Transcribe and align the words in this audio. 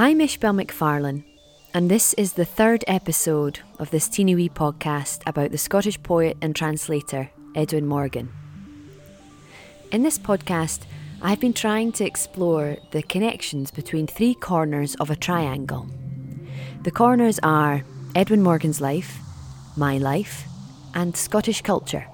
I'm 0.00 0.20
Ishbel 0.20 0.54
McFarlane, 0.54 1.24
and 1.74 1.90
this 1.90 2.14
is 2.14 2.34
the 2.34 2.44
third 2.44 2.84
episode 2.86 3.58
of 3.80 3.90
this 3.90 4.08
teeny 4.08 4.36
wee 4.36 4.48
podcast 4.48 5.22
about 5.26 5.50
the 5.50 5.58
Scottish 5.58 6.00
poet 6.04 6.36
and 6.40 6.54
translator 6.54 7.32
Edwin 7.56 7.84
Morgan. 7.84 8.28
In 9.90 10.04
this 10.04 10.16
podcast, 10.16 10.82
I've 11.20 11.40
been 11.40 11.52
trying 11.52 11.90
to 11.94 12.04
explore 12.04 12.76
the 12.92 13.02
connections 13.02 13.72
between 13.72 14.06
three 14.06 14.34
corners 14.34 14.94
of 15.00 15.10
a 15.10 15.16
triangle. 15.16 15.88
The 16.84 16.92
corners 16.92 17.40
are 17.42 17.82
Edwin 18.14 18.40
Morgan's 18.40 18.80
life, 18.80 19.18
my 19.76 19.98
life, 19.98 20.44
and 20.94 21.16
Scottish 21.16 21.62
culture. 21.62 22.06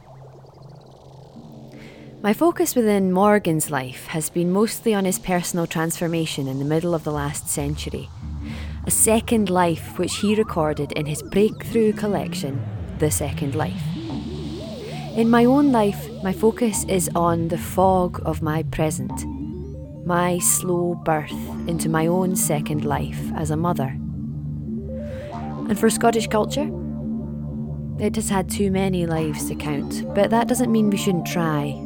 My 2.25 2.33
focus 2.33 2.75
within 2.75 3.13
Morgan's 3.13 3.71
life 3.71 4.07
has 4.07 4.31
been 4.31 4.51
mostly 4.51 4.95
on 4.95 5.05
his 5.05 5.19
personal 5.19 5.67
transformation 5.67 6.49
in 6.49 6.59
the 6.59 6.65
middle 6.65 6.95
of 6.95 7.05
the 7.05 7.13
last 7.13 7.51
century. 7.51 8.09
A 8.87 8.91
second 8.91 9.51
life 9.51 9.99
which 9.99 10.17
he 10.17 10.35
recorded 10.35 10.93
in 10.93 11.05
his 11.05 11.23
breakthrough 11.23 11.93
collection, 11.93 12.65
The 12.97 13.11
Second 13.11 13.55
Life. 13.55 13.83
In 15.19 15.29
my 15.29 15.45
own 15.45 15.71
life, 15.71 16.09
my 16.23 16.33
focus 16.33 16.87
is 16.89 17.11
on 17.15 17.49
the 17.49 17.59
fog 17.59 18.23
of 18.25 18.41
my 18.41 18.63
present, 18.63 19.13
my 20.07 20.39
slow 20.39 20.95
birth 20.95 21.69
into 21.69 21.91
my 21.91 22.07
own 22.07 22.37
second 22.37 22.87
life 22.87 23.21
as 23.37 23.51
a 23.51 23.57
mother. 23.59 23.99
And 25.69 25.79
for 25.79 25.91
Scottish 25.91 26.29
culture, 26.29 26.71
it 27.99 28.17
has 28.17 28.31
had 28.31 28.49
too 28.49 28.71
many 28.71 29.05
lives 29.05 29.47
to 29.49 29.55
count, 29.55 30.07
but 30.15 30.31
that 30.31 30.49
doesn't 30.49 30.73
mean 30.73 30.89
we 30.89 30.97
shouldn't 30.97 31.27
try. 31.27 31.79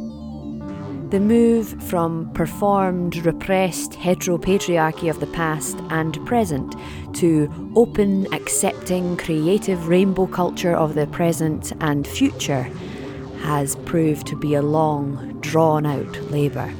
The 1.10 1.20
move 1.20 1.82
from 1.84 2.30
performed, 2.34 3.24
repressed 3.24 3.92
heteropatriarchy 3.92 5.08
of 5.08 5.20
the 5.20 5.26
past 5.28 5.78
and 5.88 6.14
present 6.26 6.76
to 7.14 7.72
open, 7.74 8.26
accepting, 8.34 9.16
creative 9.16 9.88
rainbow 9.88 10.26
culture 10.26 10.74
of 10.74 10.94
the 10.94 11.06
present 11.06 11.72
and 11.80 12.06
future 12.06 12.64
has 13.40 13.74
proved 13.86 14.26
to 14.26 14.36
be 14.36 14.52
a 14.52 14.60
long, 14.60 15.40
drawn 15.40 15.86
out 15.86 16.14
labour. 16.30 16.70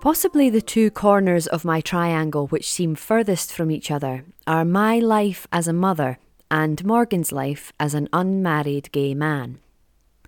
Possibly 0.00 0.48
the 0.48 0.62
two 0.62 0.92
corners 0.92 1.48
of 1.48 1.64
my 1.64 1.80
triangle 1.80 2.46
which 2.46 2.70
seem 2.70 2.94
furthest 2.94 3.52
from 3.52 3.72
each 3.72 3.90
other 3.90 4.22
are 4.46 4.64
my 4.64 5.00
life 5.00 5.48
as 5.50 5.66
a 5.66 5.72
mother 5.72 6.20
and 6.50 6.84
Morgan's 6.84 7.32
life 7.32 7.72
as 7.78 7.94
an 7.94 8.08
unmarried 8.12 8.90
gay 8.92 9.14
man. 9.14 9.58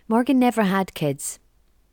Morgan 0.09 0.39
never 0.39 0.65
had 0.65 0.95
kids. 0.95 1.39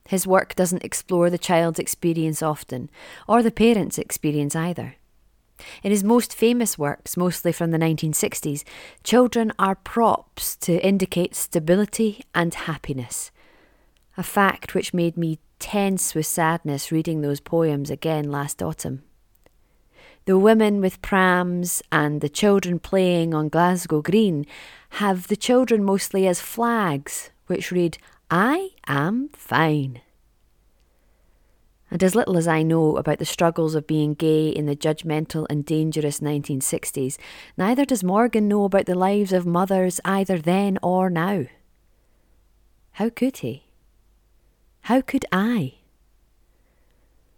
His 0.07 0.27
work 0.27 0.55
doesn't 0.55 0.83
explore 0.83 1.29
the 1.29 1.37
child's 1.37 1.79
experience 1.79 2.41
often, 2.41 2.89
or 3.27 3.41
the 3.41 3.51
parent's 3.51 3.97
experience 3.97 4.55
either. 4.55 4.95
In 5.83 5.91
his 5.91 6.03
most 6.03 6.33
famous 6.33 6.77
works, 6.77 7.17
mostly 7.17 7.51
from 7.51 7.71
the 7.71 7.77
1960s, 7.77 8.63
children 9.03 9.53
are 9.57 9.75
props 9.75 10.55
to 10.57 10.85
indicate 10.85 11.35
stability 11.35 12.23
and 12.33 12.53
happiness. 12.53 13.31
A 14.17 14.23
fact 14.23 14.75
which 14.75 14.93
made 14.93 15.17
me 15.17 15.39
tense 15.59 16.13
with 16.13 16.25
sadness 16.25 16.91
reading 16.91 17.21
those 17.21 17.39
poems 17.39 17.89
again 17.89 18.29
last 18.29 18.61
autumn. 18.61 19.03
The 20.25 20.39
women 20.39 20.81
with 20.81 21.03
prams 21.03 21.83
and 21.91 22.19
the 22.19 22.29
children 22.29 22.79
playing 22.79 23.35
on 23.35 23.47
Glasgow 23.47 24.01
Green 24.01 24.47
have 25.01 25.27
the 25.27 25.35
children 25.35 25.83
mostly 25.83 26.27
as 26.27 26.41
flags, 26.41 27.29
which 27.45 27.71
read, 27.71 27.99
I 28.31 28.71
am 28.87 29.29
fine. 29.33 30.01
And 31.91 32.03
as 32.03 32.15
little 32.15 32.37
as 32.37 32.47
I 32.47 32.63
know 32.63 32.97
about 32.97 33.19
the 33.19 33.25
struggles 33.25 33.75
of 33.75 33.85
being 33.85 34.15
gay 34.15 34.49
in 34.49 34.65
the 34.65 34.75
judgmental 34.75 35.45
and 35.47 35.63
dangerous 35.63 36.19
1960s, 36.19 37.17
neither 37.55 37.85
does 37.85 38.03
Morgan 38.03 38.47
know 38.47 38.63
about 38.63 38.87
the 38.87 38.95
lives 38.95 39.31
of 39.31 39.45
mothers 39.45 40.01
either 40.03 40.39
then 40.39 40.79
or 40.81 41.11
now. 41.11 41.45
How 42.93 43.09
could 43.09 43.37
he? 43.37 43.65
How 44.81 45.01
could 45.01 45.25
I? 45.31 45.75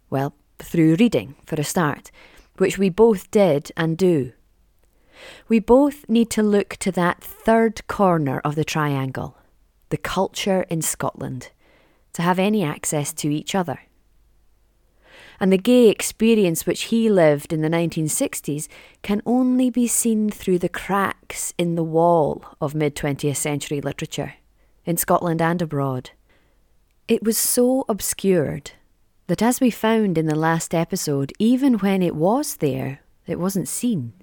Well, 0.09 0.33
through 0.59 0.95
reading, 0.95 1.35
for 1.45 1.55
a 1.55 1.65
start, 1.65 2.11
which 2.59 2.77
we 2.77 2.89
both 2.89 3.29
did 3.31 3.71
and 3.77 3.97
do. 3.97 4.33
We 5.47 5.59
both 5.59 6.07
need 6.07 6.29
to 6.31 6.43
look 6.43 6.75
to 6.77 6.91
that 6.91 7.23
third 7.23 7.85
corner 7.87 8.39
of 8.39 8.55
the 8.55 8.65
triangle, 8.65 9.37
the 9.89 9.97
culture 9.97 10.63
in 10.69 10.81
Scotland, 10.81 11.51
to 12.13 12.21
have 12.21 12.39
any 12.39 12.63
access 12.63 13.13
to 13.13 13.29
each 13.29 13.55
other. 13.55 13.81
And 15.39 15.51
the 15.53 15.57
gay 15.57 15.89
experience 15.89 16.65
which 16.65 16.85
he 16.85 17.09
lived 17.09 17.53
in 17.53 17.61
the 17.61 17.69
1960s 17.69 18.67
can 19.03 19.21
only 19.25 19.69
be 19.69 19.87
seen 19.87 20.29
through 20.31 20.59
the 20.59 20.69
cracks 20.69 21.53
in 21.57 21.75
the 21.75 21.83
wall 21.83 22.43
of 22.59 22.73
mid 22.73 22.95
20th 22.95 23.35
century 23.35 23.79
literature, 23.79 24.33
in 24.85 24.97
Scotland 24.97 25.41
and 25.41 25.61
abroad. 25.61 26.11
It 27.07 27.23
was 27.23 27.37
so 27.37 27.85
obscured 27.87 28.71
that, 29.27 29.41
as 29.41 29.59
we 29.59 29.69
found 29.69 30.17
in 30.17 30.25
the 30.25 30.35
last 30.35 30.73
episode, 30.73 31.33
even 31.37 31.75
when 31.75 32.01
it 32.01 32.15
was 32.15 32.57
there, 32.57 33.01
it 33.25 33.39
wasn't 33.39 33.67
seen, 33.67 34.13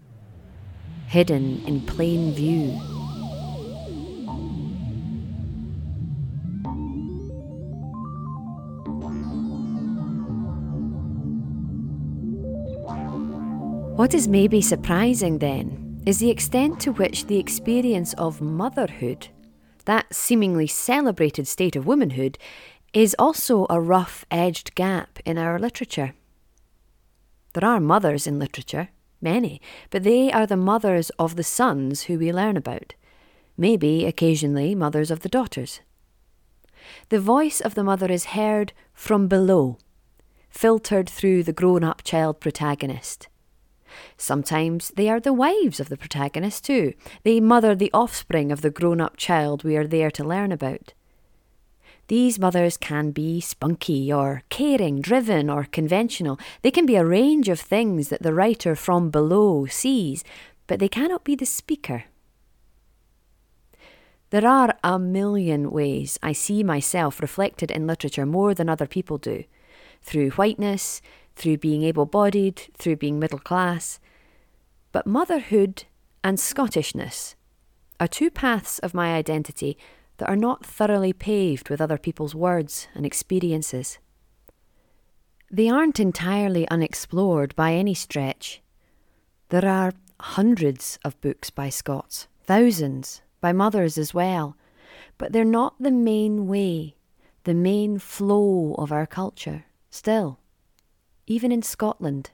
hidden 1.06 1.62
in 1.66 1.80
plain 1.82 2.32
view. 2.32 2.70
What 13.96 14.12
is 14.12 14.26
maybe 14.26 14.60
surprising 14.60 15.38
then 15.38 16.02
is 16.04 16.18
the 16.18 16.30
extent 16.30 16.80
to 16.80 16.92
which 16.92 17.26
the 17.26 17.38
experience 17.38 18.12
of 18.14 18.40
motherhood, 18.40 19.28
that 19.84 20.12
seemingly 20.12 20.66
celebrated 20.66 21.46
state 21.46 21.76
of 21.76 21.86
womanhood, 21.86 22.38
is 22.94 23.16
also 23.18 23.66
a 23.68 23.80
rough 23.80 24.24
edged 24.30 24.74
gap 24.76 25.18
in 25.24 25.36
our 25.36 25.58
literature. 25.58 26.14
There 27.52 27.68
are 27.68 27.80
mothers 27.80 28.26
in 28.26 28.38
literature, 28.38 28.90
many, 29.20 29.60
but 29.90 30.04
they 30.04 30.30
are 30.30 30.46
the 30.46 30.56
mothers 30.56 31.10
of 31.18 31.34
the 31.34 31.42
sons 31.42 32.04
who 32.04 32.18
we 32.18 32.32
learn 32.32 32.56
about, 32.56 32.94
maybe 33.56 34.06
occasionally 34.06 34.76
mothers 34.76 35.10
of 35.10 35.20
the 35.20 35.28
daughters. 35.28 35.80
The 37.08 37.18
voice 37.18 37.60
of 37.60 37.74
the 37.74 37.82
mother 37.82 38.10
is 38.10 38.26
heard 38.26 38.72
from 38.92 39.26
below, 39.26 39.78
filtered 40.48 41.10
through 41.10 41.42
the 41.42 41.52
grown 41.52 41.82
up 41.82 42.04
child 42.04 42.38
protagonist. 42.38 43.26
Sometimes 44.16 44.92
they 44.94 45.08
are 45.08 45.20
the 45.20 45.32
wives 45.32 45.80
of 45.80 45.88
the 45.88 45.96
protagonist 45.96 46.64
too. 46.64 46.94
They 47.24 47.40
mother 47.40 47.74
the 47.74 47.92
offspring 47.92 48.52
of 48.52 48.60
the 48.60 48.70
grown 48.70 49.00
up 49.00 49.16
child 49.16 49.64
we 49.64 49.76
are 49.76 49.86
there 49.86 50.10
to 50.12 50.24
learn 50.24 50.52
about. 50.52 50.92
These 52.08 52.38
mothers 52.38 52.76
can 52.76 53.12
be 53.12 53.40
spunky 53.40 54.12
or 54.12 54.42
caring, 54.50 55.00
driven 55.00 55.48
or 55.48 55.64
conventional. 55.64 56.38
They 56.62 56.70
can 56.70 56.84
be 56.84 56.96
a 56.96 57.04
range 57.04 57.48
of 57.48 57.58
things 57.58 58.08
that 58.08 58.22
the 58.22 58.34
writer 58.34 58.74
from 58.74 59.10
below 59.10 59.66
sees, 59.66 60.22
but 60.66 60.80
they 60.80 60.88
cannot 60.88 61.24
be 61.24 61.34
the 61.34 61.46
speaker. 61.46 62.04
There 64.30 64.46
are 64.46 64.76
a 64.82 64.98
million 64.98 65.70
ways 65.70 66.18
I 66.22 66.32
see 66.32 66.62
myself 66.62 67.20
reflected 67.20 67.70
in 67.70 67.86
literature 67.86 68.26
more 68.26 68.52
than 68.52 68.68
other 68.68 68.86
people 68.86 69.16
do 69.16 69.44
through 70.02 70.30
whiteness, 70.30 71.00
through 71.36 71.58
being 71.58 71.82
able 71.82 72.04
bodied, 72.04 72.56
through 72.76 72.96
being 72.96 73.18
middle 73.18 73.38
class. 73.38 73.98
But 74.92 75.06
motherhood 75.06 75.84
and 76.22 76.38
Scottishness 76.38 77.34
are 77.98 78.08
two 78.08 78.30
paths 78.30 78.78
of 78.80 78.92
my 78.92 79.14
identity 79.14 79.78
that 80.18 80.28
are 80.28 80.36
not 80.36 80.64
thoroughly 80.64 81.12
paved 81.12 81.68
with 81.68 81.80
other 81.80 81.98
people's 81.98 82.34
words 82.34 82.88
and 82.94 83.04
experiences. 83.04 83.98
They 85.50 85.68
aren't 85.68 86.00
entirely 86.00 86.68
unexplored 86.68 87.54
by 87.56 87.74
any 87.74 87.94
stretch. 87.94 88.62
There 89.50 89.66
are 89.66 89.92
hundreds 90.20 90.98
of 91.04 91.20
books 91.20 91.50
by 91.50 91.68
Scots, 91.68 92.28
thousands 92.42 93.22
by 93.40 93.52
mothers 93.52 93.98
as 93.98 94.14
well, 94.14 94.56
but 95.18 95.32
they're 95.32 95.44
not 95.44 95.74
the 95.78 95.90
main 95.90 96.46
way, 96.46 96.96
the 97.44 97.54
main 97.54 97.98
flow 97.98 98.74
of 98.78 98.90
our 98.90 99.06
culture, 99.06 99.64
still, 99.90 100.38
even 101.26 101.52
in 101.52 101.62
Scotland. 101.62 102.30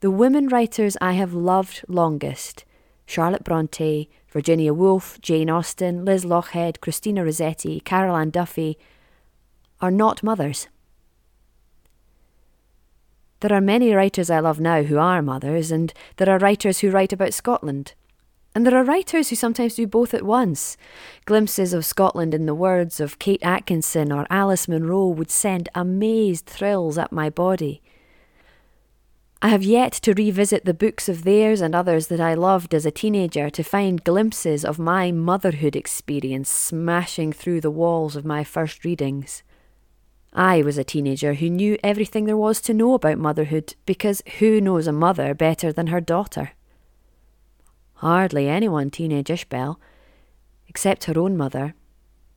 The 0.00 0.10
women 0.10 0.48
writers 0.48 0.96
I 1.00 1.12
have 1.12 1.34
loved 1.34 1.84
longest 1.88 2.64
Charlotte 3.06 3.44
Bronte, 3.44 4.10
Virginia 4.28 4.74
Woolf, 4.74 5.20
Jane 5.20 5.48
Austen, 5.48 6.04
Liz 6.04 6.24
Lochhead, 6.24 6.80
Christina 6.80 7.24
Rossetti, 7.24 7.80
Carol 7.80 8.16
Ann 8.16 8.30
Duffy 8.30 8.76
are 9.80 9.90
not 9.90 10.22
mothers. 10.22 10.68
There 13.40 13.52
are 13.52 13.60
many 13.60 13.92
writers 13.94 14.30
I 14.30 14.40
love 14.40 14.58
now 14.58 14.82
who 14.82 14.98
are 14.98 15.22
mothers, 15.22 15.70
and 15.70 15.92
there 16.16 16.28
are 16.28 16.38
writers 16.38 16.80
who 16.80 16.90
write 16.90 17.12
about 17.12 17.34
Scotland. 17.34 17.94
And 18.54 18.66
there 18.66 18.76
are 18.76 18.84
writers 18.84 19.28
who 19.28 19.36
sometimes 19.36 19.74
do 19.74 19.86
both 19.86 20.14
at 20.14 20.22
once. 20.22 20.78
Glimpses 21.26 21.74
of 21.74 21.84
Scotland 21.84 22.32
in 22.32 22.46
the 22.46 22.54
words 22.54 23.00
of 23.00 23.18
Kate 23.18 23.42
Atkinson 23.42 24.10
or 24.10 24.26
Alice 24.30 24.66
Munro 24.66 25.08
would 25.08 25.30
send 25.30 25.68
amazed 25.74 26.46
thrills 26.46 26.96
up 26.96 27.12
my 27.12 27.28
body. 27.28 27.82
I 29.42 29.48
have 29.48 29.62
yet 29.62 29.92
to 29.92 30.14
revisit 30.14 30.64
the 30.64 30.74
books 30.74 31.08
of 31.08 31.24
theirs 31.24 31.60
and 31.60 31.74
others 31.74 32.06
that 32.06 32.20
I 32.20 32.34
loved 32.34 32.72
as 32.72 32.86
a 32.86 32.90
teenager 32.90 33.50
to 33.50 33.62
find 33.62 34.02
glimpses 34.02 34.64
of 34.64 34.78
my 34.78 35.12
motherhood 35.12 35.76
experience 35.76 36.48
smashing 36.48 37.32
through 37.32 37.60
the 37.60 37.70
walls 37.70 38.16
of 38.16 38.24
my 38.24 38.44
first 38.44 38.84
readings. 38.84 39.42
I 40.32 40.62
was 40.62 40.78
a 40.78 40.84
teenager 40.84 41.34
who 41.34 41.50
knew 41.50 41.78
everything 41.84 42.24
there 42.24 42.36
was 42.36 42.60
to 42.62 42.74
know 42.74 42.94
about 42.94 43.18
motherhood 43.18 43.74
because 43.84 44.22
who 44.38 44.60
knows 44.60 44.86
a 44.86 44.92
mother 44.92 45.34
better 45.34 45.72
than 45.72 45.88
her 45.88 46.00
daughter? 46.00 46.52
Hardly 47.94 48.48
anyone 48.48 48.90
teenage 48.90 49.30
Ishbel, 49.30 49.76
except 50.68 51.04
her 51.04 51.18
own 51.18 51.36
mother, 51.36 51.74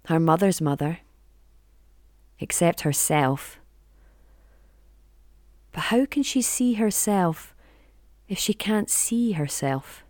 her 0.05 0.19
mother's 0.19 0.61
mother, 0.61 0.99
except 2.39 2.81
herself. 2.81 3.58
But 5.71 5.81
how 5.81 6.05
can 6.05 6.23
she 6.23 6.41
see 6.41 6.73
herself 6.73 7.55
if 8.27 8.37
she 8.37 8.53
can't 8.53 8.89
see 8.89 9.33
herself? 9.33 10.03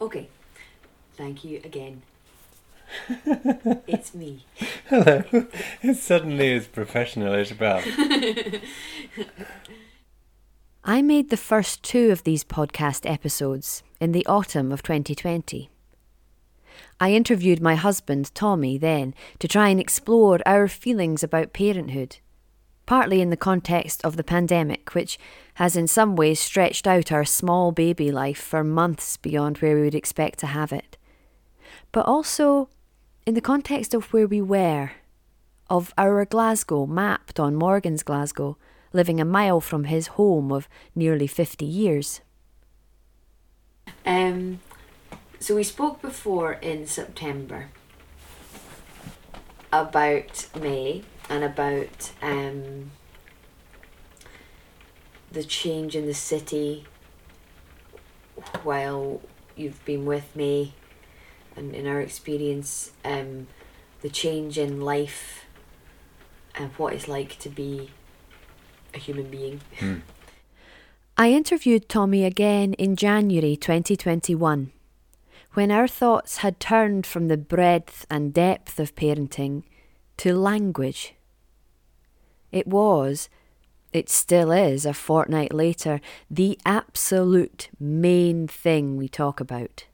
Okay, 0.00 0.28
thank 1.16 1.44
you 1.44 1.60
again. 1.64 2.02
it's 3.86 4.14
me. 4.14 4.44
Hello. 4.88 5.22
It 5.82 5.96
suddenly 5.96 6.52
is 6.52 6.66
professional 6.66 7.34
Isabel. 7.34 7.82
I 10.84 11.02
made 11.02 11.28
the 11.30 11.36
first 11.36 11.82
two 11.82 12.10
of 12.10 12.24
these 12.24 12.42
podcast 12.42 13.08
episodes 13.08 13.82
in 14.00 14.12
the 14.12 14.26
autumn 14.26 14.72
of 14.72 14.82
2020. 14.82 15.68
I 16.98 17.12
interviewed 17.12 17.60
my 17.60 17.74
husband, 17.74 18.34
Tommy, 18.34 18.78
then 18.78 19.14
to 19.38 19.48
try 19.48 19.68
and 19.68 19.78
explore 19.78 20.40
our 20.46 20.66
feelings 20.68 21.22
about 21.22 21.52
parenthood, 21.52 22.16
partly 22.86 23.20
in 23.20 23.30
the 23.30 23.36
context 23.36 24.04
of 24.04 24.16
the 24.16 24.24
pandemic, 24.24 24.94
which 24.94 25.18
has 25.54 25.76
in 25.76 25.86
some 25.86 26.16
ways 26.16 26.40
stretched 26.40 26.86
out 26.86 27.12
our 27.12 27.24
small 27.24 27.72
baby 27.72 28.10
life 28.10 28.38
for 28.38 28.64
months 28.64 29.16
beyond 29.16 29.58
where 29.58 29.76
we 29.76 29.82
would 29.82 29.94
expect 29.94 30.38
to 30.40 30.46
have 30.46 30.72
it, 30.72 30.96
but 31.92 32.06
also 32.06 32.68
in 33.26 33.34
the 33.34 33.40
context 33.40 33.94
of 33.94 34.12
where 34.12 34.26
we 34.26 34.40
were, 34.40 34.92
of 35.68 35.94
our 35.96 36.24
Glasgow 36.24 36.86
mapped 36.86 37.38
on 37.38 37.54
Morgan's 37.54 38.02
Glasgow, 38.02 38.56
living 38.92 39.20
a 39.20 39.24
mile 39.24 39.60
from 39.60 39.84
his 39.84 40.08
home 40.08 40.50
of 40.50 40.68
nearly 40.94 41.28
50 41.28 41.64
years. 41.64 42.20
Um, 44.04 44.58
so 45.38 45.54
we 45.54 45.62
spoke 45.62 46.02
before 46.02 46.54
in 46.54 46.86
September 46.86 47.68
about 49.72 50.48
May 50.60 51.04
and 51.30 51.44
about 51.44 52.10
um, 52.20 52.90
the 55.32 55.44
change 55.44 55.96
in 55.96 56.04
the 56.04 56.14
city 56.14 56.84
while 58.62 59.22
you've 59.56 59.82
been 59.84 60.04
with 60.04 60.34
me 60.34 60.74
and 61.56 61.74
in 61.74 61.86
our 61.86 62.00
experience 62.00 62.92
um, 63.04 63.46
the 64.02 64.08
change 64.08 64.58
in 64.58 64.80
life 64.80 65.44
and 66.54 66.70
what 66.72 66.92
it's 66.92 67.08
like 67.08 67.38
to 67.38 67.48
be 67.48 67.90
a 68.92 68.98
human 68.98 69.30
being. 69.30 69.60
Mm. 69.78 70.02
I 71.16 71.30
interviewed 71.30 71.88
Tommy 71.88 72.24
again 72.24 72.72
in 72.74 72.96
January 72.96 73.56
2021 73.56 74.72
when 75.52 75.70
our 75.70 75.88
thoughts 75.88 76.38
had 76.38 76.60
turned 76.60 77.06
from 77.06 77.28
the 77.28 77.36
breadth 77.36 78.06
and 78.08 78.32
depth 78.32 78.80
of 78.80 78.94
parenting 78.94 79.64
to 80.16 80.34
language. 80.34 81.14
It 82.52 82.66
was, 82.66 83.28
it 83.92 84.08
still 84.08 84.50
is 84.52 84.86
a 84.86 84.94
fortnight 84.94 85.52
later, 85.52 86.00
the 86.30 86.58
absolute 86.64 87.68
main 87.78 88.46
thing 88.46 88.96
we 88.96 89.08
talk 89.08 89.40
about. 89.40 89.84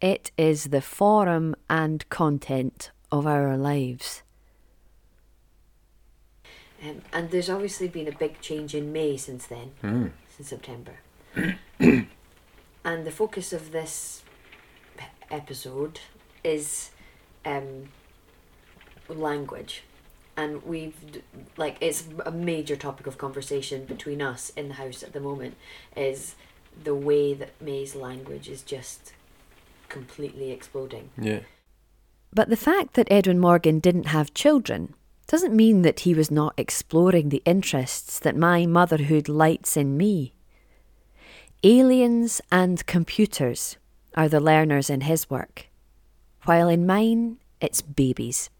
It 0.00 0.30
is 0.36 0.64
the 0.64 0.80
forum 0.80 1.54
and 1.68 2.08
content 2.08 2.90
of 3.10 3.26
our 3.26 3.56
lives. 3.56 4.22
Um, 6.82 7.02
and 7.12 7.30
there's 7.30 7.50
obviously 7.50 7.88
been 7.88 8.06
a 8.06 8.12
big 8.16 8.40
change 8.40 8.74
in 8.74 8.92
May 8.92 9.16
since 9.16 9.46
then, 9.46 9.72
Mm. 9.82 10.12
since 10.36 10.48
September. 10.48 10.98
and 11.80 12.06
the 13.06 13.10
focus 13.10 13.52
of 13.52 13.72
this 13.72 14.22
episode 15.30 16.00
is 16.44 16.90
um, 17.44 17.88
language. 19.08 19.82
And 20.38 20.62
we've, 20.62 20.94
like, 21.56 21.78
it's 21.80 22.04
a 22.24 22.30
major 22.30 22.76
topic 22.76 23.08
of 23.08 23.18
conversation 23.18 23.86
between 23.86 24.22
us 24.22 24.50
in 24.50 24.68
the 24.68 24.74
house 24.74 25.02
at 25.02 25.12
the 25.12 25.18
moment 25.18 25.56
is 25.96 26.36
the 26.84 26.94
way 26.94 27.34
that 27.34 27.60
May's 27.60 27.96
language 27.96 28.48
is 28.48 28.62
just 28.62 29.14
completely 29.88 30.52
exploding. 30.52 31.10
Yeah. 31.20 31.40
But 32.32 32.50
the 32.50 32.56
fact 32.56 32.94
that 32.94 33.10
Edwin 33.10 33.40
Morgan 33.40 33.80
didn't 33.80 34.06
have 34.06 34.32
children 34.32 34.94
doesn't 35.26 35.56
mean 35.56 35.82
that 35.82 36.00
he 36.00 36.14
was 36.14 36.30
not 36.30 36.54
exploring 36.56 37.30
the 37.30 37.42
interests 37.44 38.20
that 38.20 38.36
my 38.36 38.64
motherhood 38.64 39.28
lights 39.28 39.76
in 39.76 39.96
me. 39.96 40.34
Aliens 41.64 42.40
and 42.52 42.86
computers 42.86 43.76
are 44.14 44.28
the 44.28 44.38
learners 44.40 44.88
in 44.88 45.00
his 45.00 45.28
work, 45.28 45.66
while 46.44 46.68
in 46.68 46.86
mine 46.86 47.38
it's 47.60 47.82
babies. 47.82 48.50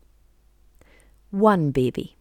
One 1.30 1.70
baby. 1.70 2.16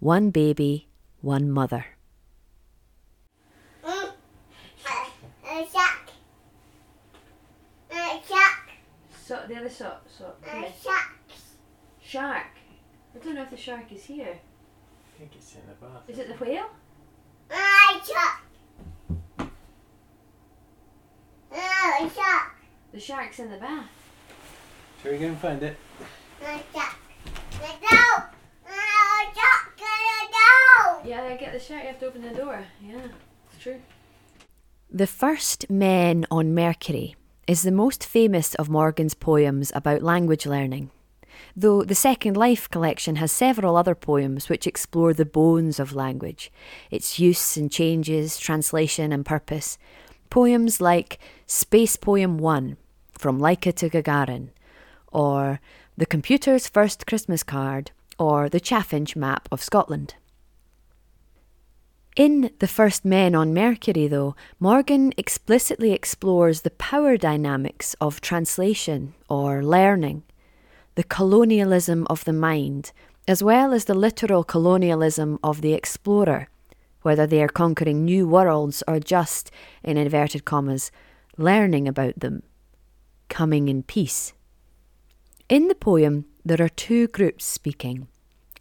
One 0.00 0.30
baby, 0.30 0.88
one 1.20 1.50
mother. 1.50 1.84
Mm. 3.84 4.12
Uh, 4.86 5.64
shark. 5.70 6.00
Uh, 7.92 8.18
shark. 8.26 8.70
So 9.24 9.40
the 9.46 9.56
other 9.56 9.68
so, 9.70 9.94
so 10.08 10.32
Uh, 10.44 10.62
sharks. 10.82 11.56
shark. 12.02 12.46
I 13.14 13.18
don't 13.22 13.34
know 13.34 13.42
if 13.42 13.50
the 13.50 13.56
shark 13.56 13.92
is 13.92 14.04
here. 14.04 14.38
I 14.38 15.18
think 15.18 15.32
it's 15.36 15.54
in 15.54 15.60
the 15.68 15.74
bath. 15.74 16.02
Is 16.08 16.18
it 16.18 16.28
the 16.28 16.44
whale? 16.44 16.70
Uh, 17.50 18.00
shark. 18.00 19.50
Uh, 21.52 22.08
shark. 22.08 22.54
The 22.92 22.98
shark's 23.00 23.38
in 23.38 23.50
the 23.50 23.58
bath. 23.58 23.86
Shall 25.02 25.12
we 25.12 25.18
go 25.18 25.26
and 25.26 25.38
find 25.38 25.62
it? 25.62 25.76
Uh, 26.42 26.58
shark. 26.74 26.96
Yeah, 31.04 31.22
I 31.24 31.36
get 31.36 31.52
the 31.52 31.60
shark. 31.60 31.82
You 31.82 31.88
have 31.88 32.00
to 32.00 32.06
open 32.06 32.22
the 32.22 32.30
door. 32.30 32.64
Yeah, 32.82 33.08
it's 33.52 33.62
true. 33.62 33.80
The 34.90 35.06
First 35.06 35.68
Men 35.68 36.26
on 36.30 36.54
Mercury 36.54 37.16
is 37.46 37.62
the 37.62 37.72
most 37.72 38.04
famous 38.04 38.54
of 38.54 38.68
Morgan's 38.68 39.14
poems 39.14 39.72
about 39.74 40.02
language 40.02 40.46
learning. 40.46 40.90
Though 41.56 41.82
the 41.82 41.94
Second 41.94 42.36
Life 42.36 42.70
collection 42.70 43.16
has 43.16 43.32
several 43.32 43.76
other 43.76 43.94
poems 43.94 44.48
which 44.48 44.66
explore 44.66 45.12
the 45.12 45.24
bones 45.24 45.80
of 45.80 45.94
language, 45.94 46.52
its 46.90 47.18
use 47.18 47.56
and 47.56 47.70
changes, 47.70 48.38
translation 48.38 49.12
and 49.12 49.26
purpose. 49.26 49.76
Poems 50.30 50.80
like 50.80 51.18
Space 51.46 51.96
Poem 51.96 52.38
1, 52.38 52.76
From 53.12 53.38
Laika 53.38 53.74
to 53.74 53.90
Gagarin, 53.90 54.48
or 55.10 55.60
The 56.02 56.06
Computer's 56.06 56.66
First 56.66 57.06
Christmas 57.06 57.44
Card, 57.44 57.92
or 58.18 58.48
The 58.48 58.58
Chaffinch 58.58 59.14
Map 59.14 59.48
of 59.52 59.62
Scotland. 59.62 60.16
In 62.16 62.50
The 62.58 62.66
First 62.66 63.04
Men 63.04 63.36
on 63.36 63.54
Mercury, 63.54 64.08
though, 64.08 64.34
Morgan 64.58 65.12
explicitly 65.16 65.92
explores 65.92 66.62
the 66.62 66.72
power 66.72 67.16
dynamics 67.16 67.94
of 68.00 68.20
translation 68.20 69.14
or 69.28 69.62
learning, 69.62 70.24
the 70.96 71.04
colonialism 71.04 72.08
of 72.10 72.24
the 72.24 72.32
mind, 72.32 72.90
as 73.28 73.40
well 73.40 73.72
as 73.72 73.84
the 73.84 73.94
literal 73.94 74.42
colonialism 74.42 75.38
of 75.44 75.60
the 75.60 75.72
explorer, 75.72 76.48
whether 77.02 77.28
they 77.28 77.40
are 77.40 77.46
conquering 77.46 78.04
new 78.04 78.26
worlds 78.26 78.82
or 78.88 78.98
just, 78.98 79.52
in 79.84 79.96
inverted 79.96 80.44
commas, 80.44 80.90
learning 81.38 81.86
about 81.86 82.18
them, 82.18 82.42
coming 83.28 83.68
in 83.68 83.84
peace. 83.84 84.32
In 85.52 85.68
the 85.68 85.74
poem, 85.74 86.24
there 86.46 86.62
are 86.62 86.70
two 86.70 87.08
groups 87.08 87.44
speaking 87.44 88.08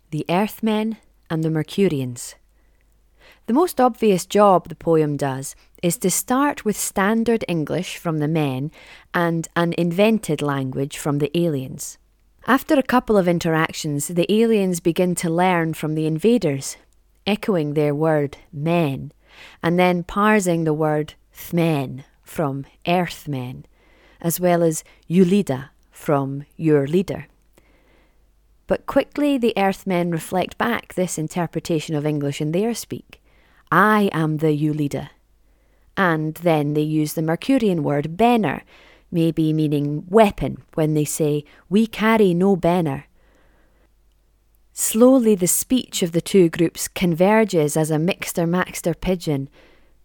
the 0.10 0.26
Earthmen 0.28 0.98
and 1.30 1.42
the 1.42 1.50
Mercurians. 1.50 2.36
The 3.46 3.54
most 3.54 3.80
obvious 3.80 4.26
job 4.26 4.68
the 4.68 4.76
poem 4.76 5.16
does 5.16 5.56
is 5.82 5.98
to 6.00 6.12
start 6.12 6.66
with 6.66 6.76
standard 6.76 7.46
English 7.48 7.96
from 7.96 8.18
the 8.18 8.28
men 8.28 8.72
and 9.14 9.48
an 9.56 9.74
invented 9.78 10.42
language 10.42 10.98
from 10.98 11.20
the 11.20 11.32
aliens. 11.34 11.98
After 12.46 12.76
a 12.78 12.84
couple 12.84 13.16
of 13.16 13.26
interactions, 13.26 14.10
the 14.10 14.30
aliens 14.30 14.82
begin 14.82 15.16
to 15.16 15.30
learn 15.30 15.74
from 15.74 15.96
the 15.96 16.06
invaders, 16.06 16.76
echoing 17.26 17.74
their 17.74 17.96
word 17.96 18.36
men, 18.52 19.14
and 19.64 19.80
then 19.80 20.04
parsing 20.04 20.66
the 20.66 20.74
word 20.74 21.14
thmen 21.34 22.04
from 22.22 22.66
Earthmen, 22.86 23.66
as 24.20 24.42
well 24.42 24.62
as 24.62 24.84
Yulida 25.10 25.70
from 25.92 26.46
your 26.58 26.88
leader. 26.88 27.28
But 28.68 28.86
quickly 28.86 29.38
the 29.38 29.54
Earthmen 29.58 30.12
reflect 30.12 30.58
back 30.58 30.94
this 30.94 31.18
interpretation 31.18 31.94
of 31.94 32.06
English 32.06 32.40
in 32.40 32.54
their 32.54 32.74
speak. 32.74 33.22
I 33.72 34.10
am 34.14 34.38
the 34.38 34.48
Yulida. 34.48 35.10
And 35.98 36.36
then 36.36 36.74
they 36.74 36.82
use 36.82 37.14
the 37.14 37.22
Mercurian 37.22 37.84
word 37.84 38.16
benner, 38.16 38.64
maybe 39.12 39.52
meaning 39.52 40.06
weapon, 40.08 40.64
when 40.74 40.94
they 40.94 41.06
say, 41.06 41.44
We 41.70 41.86
carry 41.86 42.34
no 42.34 42.56
benner. 42.56 43.08
Slowly 44.74 45.36
the 45.36 45.48
speech 45.48 46.02
of 46.02 46.14
the 46.14 46.22
two 46.22 46.50
groups 46.50 46.88
converges 46.88 47.76
as 47.76 47.92
a 47.92 47.96
mixter 47.98 48.48
maxter 48.48 49.00
pidgin, 49.00 49.50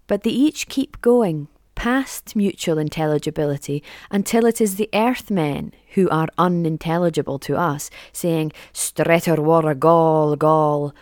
but 0.07 0.23
they 0.23 0.31
each 0.31 0.69
keep 0.69 1.01
going, 1.01 1.49
past 1.77 2.35
mutual 2.35 2.79
intelligibility 2.79 3.85
until 4.11 4.45
it 4.45 4.61
is 4.61 4.75
the 4.75 4.89
earthmen 4.93 5.73
who 5.95 6.09
are 6.09 6.27
unintelligible 6.37 7.39
to 7.39 7.57
us, 7.57 7.89
saying, 8.13 8.51
Stretter 8.73 9.39
war 9.39 9.71
a 9.71 9.77
gall, 9.77 10.35
gall, 10.35 10.93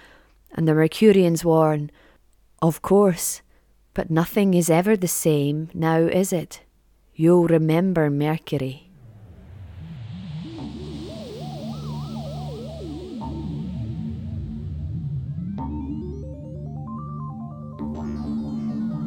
and 0.52 0.68
the 0.68 0.72
Mercurians 0.72 1.44
warn, 1.44 1.90
Of 2.60 2.82
course, 2.82 3.40
but 3.94 4.10
nothing 4.10 4.52
is 4.52 4.68
ever 4.68 4.96
the 4.96 5.08
same 5.08 5.70
now, 5.72 5.98
is 5.98 6.32
it? 6.32 6.60
You'll 7.14 7.46
remember 7.46 8.10
Mercury. 8.10 8.83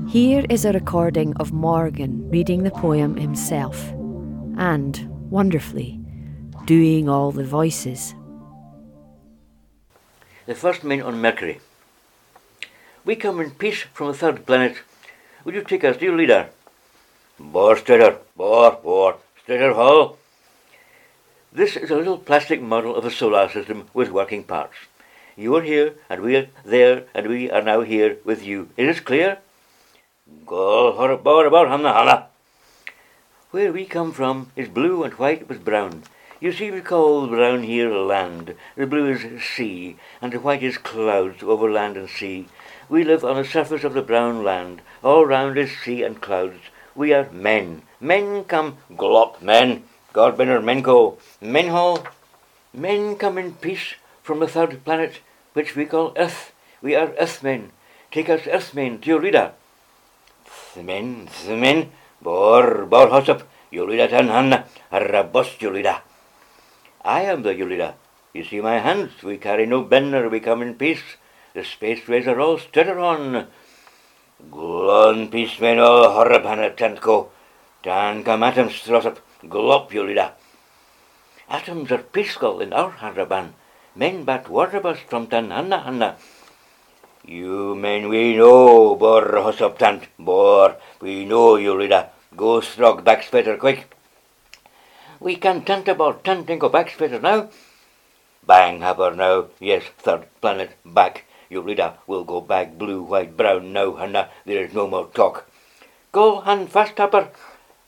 Here 0.10 0.46
is 0.50 0.64
a 0.64 0.72
recording 0.72 1.36
of 1.36 1.52
Morgan 1.52 2.30
reading 2.30 2.64
the 2.64 2.72
poem 2.72 3.18
himself, 3.18 3.90
and, 4.58 5.06
wonderfully, 5.30 6.00
doing 6.64 7.10
all 7.10 7.34
the 7.34 7.44
voices. 7.44 8.16
The 10.46 10.56
first 10.56 10.86
men 10.86 11.02
on 11.02 11.20
Mercury. 11.20 11.60
We 13.04 13.18
come 13.18 13.42
in 13.42 13.52
peace 13.52 13.84
from 13.94 14.08
a 14.08 14.14
third 14.14 14.46
planet. 14.46 14.78
Would 15.44 15.56
you 15.56 15.62
take 15.62 15.84
us, 15.84 15.98
dear 15.98 16.16
leader? 16.16 16.52
Bor 17.38 17.76
Stritter, 17.76 18.20
Bor, 18.38 18.80
Bor, 18.82 19.18
Stritter 19.44 19.74
Hall. 19.74 20.18
This 21.52 21.76
is 21.76 21.92
a 21.92 21.98
little 21.98 22.18
plastic 22.18 22.62
model 22.62 22.96
of 22.96 23.04
the 23.04 23.12
solar 23.12 23.50
system 23.50 23.90
with 23.94 24.12
working 24.12 24.46
parts. 24.46 24.78
You 25.36 25.54
are 25.58 25.64
here, 25.64 25.96
and 26.10 26.22
we 26.22 26.38
are 26.38 26.48
there, 26.64 27.04
and 27.14 27.28
we 27.28 27.52
are 27.52 27.62
now 27.62 27.82
here 27.82 28.20
with 28.24 28.42
you. 28.42 28.70
It 28.78 28.88
is 28.88 29.02
clear? 29.02 29.30
Go 29.30 29.34
about 29.34 29.36
about 29.36 29.36
Hamna 29.36 29.36
Hala. 29.36 30.17
Where 33.52 33.72
we 33.72 33.86
come 33.86 34.12
from 34.12 34.52
is 34.58 34.68
blue 34.68 35.04
and 35.04 35.14
white 35.14 35.48
with 35.48 35.64
brown. 35.64 36.04
You 36.42 36.52
see, 36.52 36.70
we 36.70 36.82
call 36.82 37.22
the 37.22 37.28
brown 37.36 37.64
here 37.64 37.94
land. 37.94 38.56
The 38.76 38.88
blue 38.88 39.12
is 39.12 39.44
sea, 39.44 39.96
and 40.22 40.34
the 40.34 40.40
white 40.42 40.64
is 40.64 40.78
clouds 40.78 41.44
over 41.44 41.72
land 41.72 41.96
and 41.96 42.10
sea. 42.10 42.48
We 42.90 43.06
live 43.06 43.24
on 43.24 43.38
the 43.38 43.46
surface 43.46 43.86
of 43.86 43.94
the 43.94 44.02
brown 44.02 44.44
land. 44.44 44.82
All 45.02 45.26
round 45.26 45.58
is 45.58 45.72
sea 45.78 46.04
and 46.04 46.22
clouds. 46.22 46.60
We 46.94 47.14
are 47.14 47.32
men. 47.32 47.84
Men 48.02 48.44
come 48.44 48.78
glop 48.92 49.42
men. 49.42 49.84
Godbinner 50.14 50.62
Menko. 50.62 51.18
Menho. 51.42 52.06
Men 52.74 53.16
come 53.16 53.38
in 53.38 53.54
peace 53.54 53.96
from 54.24 54.40
the 54.40 54.48
third 54.48 54.84
planet, 54.84 55.22
which 55.54 55.76
we 55.76 55.86
call 55.86 56.14
Earth. 56.18 56.52
We 56.82 56.96
are 56.96 57.14
Earthmen. 57.18 57.72
Take 58.12 58.30
us 58.30 58.46
Earthmen 58.46 59.00
to 59.00 59.20
Thmin, 60.78 61.26
thmin, 61.26 61.90
bor, 62.22 62.86
bor 62.86 63.08
hosop, 63.10 63.42
Yulida 63.74 64.08
tan 64.08 64.28
hanna, 64.28 64.66
arabos 64.92 65.58
Yulida. 65.58 66.02
I 67.04 67.22
am 67.22 67.42
the 67.42 67.56
Yulida. 67.56 67.96
You 68.32 68.44
see 68.44 68.62
my 68.62 68.78
hands, 68.78 69.24
we 69.24 69.38
carry 69.38 69.66
no 69.66 69.82
benner, 69.82 70.30
we 70.30 70.40
come 70.40 70.62
in 70.62 70.76
peace. 70.76 71.18
The 71.56 71.64
space 71.64 72.08
rays 72.08 72.28
are 72.28 72.40
all 72.40 72.60
stetter 72.60 73.02
on. 73.02 73.48
Glon 74.52 75.30
peace 75.30 75.60
men 75.60 75.80
oh, 75.80 75.86
all 75.86 76.26
horrabana 76.26 76.76
tentko, 76.76 77.30
tan 77.82 78.24
come 78.24 78.44
atoms 78.44 78.80
throsop, 78.84 79.18
glop 79.46 79.90
Yulida. 79.90 80.34
Atoms 81.50 81.92
are 81.92 82.04
peaceful 82.04 82.62
in 82.62 82.72
our 82.72 82.92
haraban. 82.92 83.54
Men 83.96 84.26
bat 84.26 84.46
warabas 84.46 84.98
from 85.10 85.26
tan 85.26 85.50
hanna 85.50 85.80
hanna. 85.80 86.18
You 87.28 87.76
men 87.76 88.08
we 88.08 88.38
know, 88.38 88.96
bor 88.96 89.22
hosoptant, 89.42 90.08
bor, 90.18 90.78
we 91.02 91.26
know 91.26 91.58
you 91.58 91.78
leader. 91.78 92.08
Go 92.38 92.62
strog 92.62 93.04
backsplitter 93.04 93.60
quick. 93.60 93.94
We 95.20 95.36
can 95.36 95.66
tant 95.66 95.90
about 95.90 96.24
tanting 96.24 96.60
go 96.60 96.70
backsplitter 96.70 97.22
now. 97.22 97.50
Bang 98.46 98.80
happer 98.80 99.14
now, 99.14 99.48
yes, 99.60 99.84
third 99.98 100.28
planet 100.40 100.78
back. 100.86 101.26
You 101.50 101.62
leader 101.62 101.96
will 102.08 102.24
go 102.24 102.40
back 102.40 102.78
blue, 102.78 103.02
white, 103.02 103.36
brown 103.36 103.74
now, 103.74 103.96
Hanna, 103.96 104.30
there 104.46 104.64
is 104.64 104.74
no 104.74 104.88
more 104.88 105.08
talk. 105.08 105.50
Go 106.14 106.40
hand 106.40 106.72
fast 106.72 106.98
happer. 106.98 107.28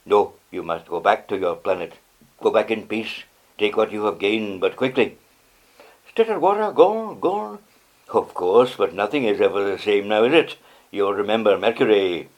No, 0.04 0.34
you 0.50 0.62
must 0.62 0.86
go 0.86 1.00
back 1.00 1.28
to 1.28 1.38
your 1.38 1.56
planet. 1.56 1.94
Go 2.42 2.50
back 2.50 2.70
in 2.70 2.86
peace. 2.86 3.24
Take 3.56 3.78
what 3.78 3.90
you 3.90 4.04
have 4.04 4.18
gained, 4.18 4.60
but 4.60 4.76
quickly. 4.76 5.16
Stitter 6.12 6.38
water, 6.38 6.72
go, 6.72 7.14
go. 7.14 7.58
Of 8.12 8.34
course, 8.34 8.74
but 8.76 8.92
nothing 8.92 9.24
is 9.24 9.40
ever 9.40 9.62
the 9.64 9.78
same 9.78 10.08
now, 10.08 10.24
is 10.24 10.32
it? 10.32 10.56
You'll 10.90 11.14
remember 11.14 11.56
Mercury. 11.56 12.28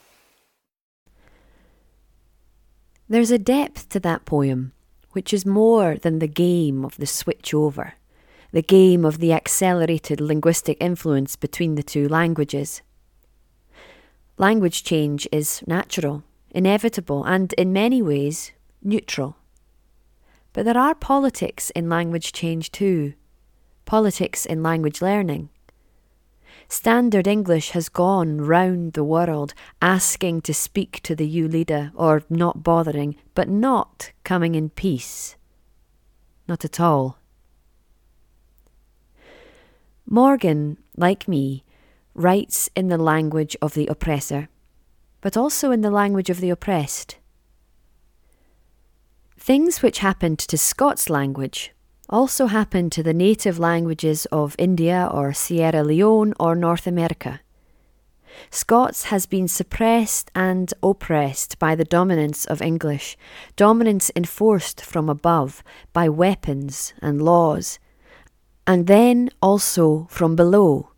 There's 3.09 3.31
a 3.31 3.38
depth 3.38 3.88
to 3.91 4.00
that 4.00 4.26
poem, 4.26 4.73
which 5.12 5.33
is 5.33 5.47
more 5.47 5.97
than 5.97 6.19
the 6.19 6.29
game 6.29 6.85
of 6.85 6.97
the 6.99 7.07
switch 7.07 7.55
over, 7.55 7.95
the 8.52 8.62
game 8.62 9.05
of 9.05 9.19
the 9.19 9.33
accelerated 9.33 10.21
linguistic 10.21 10.76
influence 10.81 11.37
between 11.37 11.75
the 11.75 11.83
two 11.83 12.07
languages. 12.07 12.83
Language 14.37 14.85
change 14.85 15.26
is 15.33 15.62
natural, 15.67 16.23
inevitable, 16.50 17.25
and 17.25 17.52
in 17.55 17.73
many 17.73 18.02
ways 18.02 18.52
neutral. 18.83 19.37
But 20.52 20.67
there 20.67 20.79
are 20.79 20.95
politics 20.95 21.71
in 21.71 21.88
language 21.88 22.33
change 22.33 22.73
too, 22.73 23.14
politics 23.87 24.45
in 24.45 24.62
language 24.62 25.00
learning. 25.00 25.49
Standard 26.73 27.26
English 27.26 27.73
has 27.73 27.91
gone 27.91 28.38
round 28.38 28.95
the 28.95 29.05
world 29.05 29.52
asking 29.83 30.41
to 30.41 30.55
speak 30.55 31.02
to 31.02 31.14
the 31.14 31.29
Yulida 31.29 31.93
or 31.95 32.23
not 32.31 32.62
bothering, 32.62 33.14
but 33.35 33.47
not 33.47 34.11
coming 34.25 34.55
in 34.55 34.71
peace. 34.71 35.37
Not 36.49 36.64
at 36.64 36.81
all. 36.81 37.19
Morgan, 40.07 40.79
like 40.97 41.29
me, 41.29 41.62
writes 42.14 42.71
in 42.75 42.88
the 42.88 42.97
language 42.97 43.55
of 43.61 43.75
the 43.75 43.87
oppressor, 43.88 44.49
but 45.21 45.37
also 45.37 45.73
in 45.73 45.83
the 45.83 45.91
language 45.91 46.31
of 46.31 46.41
the 46.41 46.49
oppressed. 46.49 47.19
Things 49.37 49.83
which 49.83 49.99
happened 49.99 50.38
to 50.38 50.57
Scots 50.57 51.11
language 51.11 51.72
also 52.12 52.47
happen 52.47 52.90
to 52.90 53.02
the 53.02 53.14
native 53.14 53.59
languages 53.59 54.26
of 54.26 54.54
India 54.59 55.09
or 55.11 55.33
Sierra 55.33 55.83
Leone 55.83 56.35
or 56.38 56.54
North 56.54 56.87
America. 56.87 57.40
Scots 58.50 59.04
has 59.04 59.25
been 59.26 59.49
suppressed 59.49 60.31
and 60.35 60.73
oppressed 60.83 61.59
by 61.59 61.75
the 61.75 61.85
dominance 61.85 62.45
of 62.45 62.61
English, 62.61 63.16
dominance 63.57 64.11
enforced 64.14 64.85
from 64.85 65.09
above 65.09 65.62
by 65.92 66.09
weapons 66.09 66.92
and 67.00 67.23
laws, 67.23 67.78
and 68.66 68.87
then 68.87 69.31
also 69.40 70.07
from 70.11 70.37
below. 70.37 70.90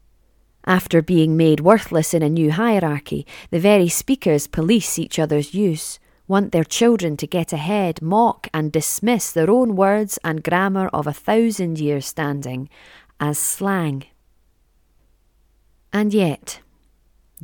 After 0.67 1.03
being 1.03 1.37
made 1.37 1.61
worthless 1.61 2.15
in 2.15 2.23
a 2.23 2.29
new 2.29 2.51
hierarchy, 2.51 3.27
the 3.51 3.61
very 3.61 3.89
speakers 3.89 4.47
police 4.47 4.99
each 4.99 5.19
other's 5.19 5.55
use 5.55 5.99
want 6.27 6.53
their 6.53 6.65
children 6.65 7.17
to 7.19 7.27
get 7.27 7.53
ahead, 7.53 8.01
mock 8.01 8.49
and 8.55 8.73
dismiss 8.73 9.31
their 9.31 9.51
own 9.51 9.77
words 9.77 10.19
and 10.25 10.43
grammar 10.43 10.89
of 10.89 11.07
a 11.07 11.13
thousand 11.13 11.79
years 11.79 12.07
standing 12.07 12.69
as 13.21 13.39
slang. 13.39 14.05
And 15.93 16.13
yet, 16.13 16.61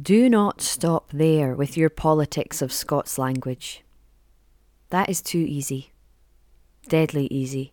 do 0.01 0.29
not 0.29 0.61
stop 0.61 1.11
there 1.13 1.55
with 1.55 1.77
your 1.77 1.91
politics 1.91 2.63
of 2.63 2.73
Scots 2.73 3.19
language. 3.19 3.85
That 4.89 5.09
is 5.09 5.23
too 5.23 5.45
easy. 5.47 5.93
Deadly 6.89 7.27
easy. 7.31 7.73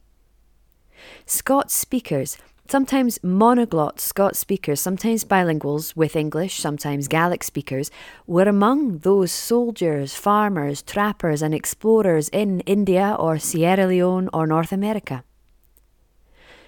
Scots 1.25 1.73
speakers 1.73 2.37
Sometimes 2.69 3.17
monoglot 3.19 3.97
Scots 3.97 4.39
speakers, 4.39 4.81
sometimes 4.81 5.23
bilinguals 5.23 5.95
with 5.95 6.17
English, 6.17 6.59
sometimes 6.59 7.07
Gaelic 7.07 7.41
speakers, 7.41 7.89
were 8.25 8.43
among 8.43 8.97
those 8.99 9.31
soldiers, 9.31 10.15
farmers, 10.15 10.81
trappers, 10.81 11.41
and 11.41 11.53
explorers 11.53 12.27
in 12.27 12.59
India 12.61 13.15
or 13.17 13.39
Sierra 13.39 13.87
Leone 13.87 14.29
or 14.33 14.45
North 14.45 14.73
America. 14.73 15.23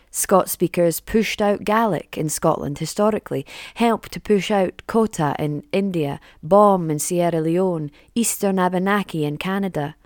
Scots 0.10 0.54
speakers 0.54 1.02
pushed 1.02 1.42
out 1.42 1.66
Gaelic 1.66 2.18
in 2.18 2.30
Scotland 2.30 2.80
historically, 2.80 3.46
helped 3.76 4.14
to 4.14 4.22
push 4.22 4.50
out 4.50 4.82
Kota 4.88 5.36
in 5.38 5.64
India, 5.74 6.22
Bom 6.42 6.90
in 6.90 7.00
Sierra 7.00 7.42
Leone, 7.42 7.92
Eastern 8.16 8.58
Abenaki 8.58 9.26
in 9.26 9.38
Canada. 9.38 9.98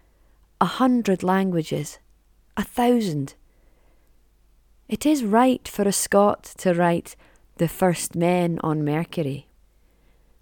A 0.59 0.65
hundred 0.65 1.21
languages. 1.21 1.99
A 2.57 2.63
thousand. 2.63 3.35
It 4.93 5.07
is 5.07 5.23
right 5.23 5.67
for 5.67 5.87
a 5.87 5.91
Scot 5.91 6.43
to 6.59 6.71
write 6.71 7.15
the 7.57 7.67
first 7.67 8.15
men 8.15 8.59
on 8.61 8.85
Mercury. 8.85 9.47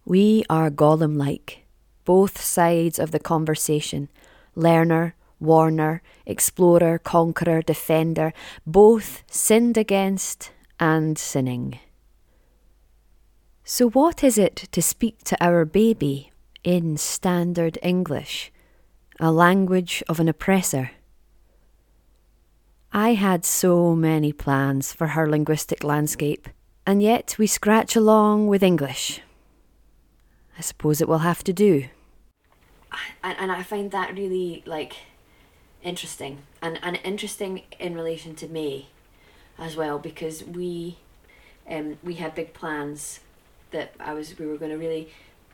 We 0.04 0.44
are 0.50 0.70
Gollum 0.70 1.16
like, 1.16 1.64
both 2.04 2.42
sides 2.42 3.00
of 3.00 3.12
the 3.12 3.20
conversation, 3.20 4.10
learner, 4.54 5.16
warner, 5.40 6.02
explorer, 6.26 7.00
conqueror, 7.00 7.62
defender, 7.62 8.34
both 8.68 9.24
sinned 9.32 9.78
against 9.78 10.52
and 10.82 11.18
sinning. 11.18 11.80
So, 13.64 13.90
what 13.90 14.22
is 14.22 14.38
it 14.38 14.68
to 14.74 14.82
speak 14.82 15.24
to 15.30 15.42
our 15.42 15.64
baby 15.64 16.30
in 16.62 16.98
standard 16.98 17.78
English, 17.82 18.52
a 19.18 19.32
language 19.32 20.04
of 20.10 20.20
an 20.20 20.28
oppressor? 20.28 20.92
I 22.94 23.14
had 23.14 23.46
so 23.46 23.96
many 23.96 24.34
plans 24.34 24.92
for 24.92 25.08
her 25.08 25.30
linguistic 25.30 25.82
landscape, 25.82 26.50
and 26.86 27.02
yet 27.02 27.36
we 27.38 27.48
scratch 27.48 27.96
along 27.96 28.48
with 28.48 28.62
English. 28.62 29.22
I 30.58 30.62
suppose 30.62 31.00
it 31.00 31.08
will 31.08 31.20
have 31.20 31.42
to 31.46 31.54
do. 31.54 31.86
And, 33.24 33.38
and 33.40 33.52
I 33.52 33.64
find 33.64 33.92
that 33.92 34.14
really 34.14 34.62
like 34.66 34.98
interesting 35.82 36.40
and, 36.62 36.80
and 36.84 37.00
interesting 37.04 37.64
in 37.80 37.96
relation 37.96 38.36
to 38.36 38.48
May 38.50 38.88
as 39.58 39.78
well 39.78 39.98
because 39.98 40.44
we 40.44 40.98
um, 41.70 41.98
we 42.04 42.16
had 42.16 42.36
big 42.36 42.54
plans 42.54 43.22
that 43.72 43.94
I 44.00 44.14
was 44.14 44.38
we 44.38 44.46
were 44.46 44.58
going 44.58 44.72
to 44.72 44.78
really 44.78 45.10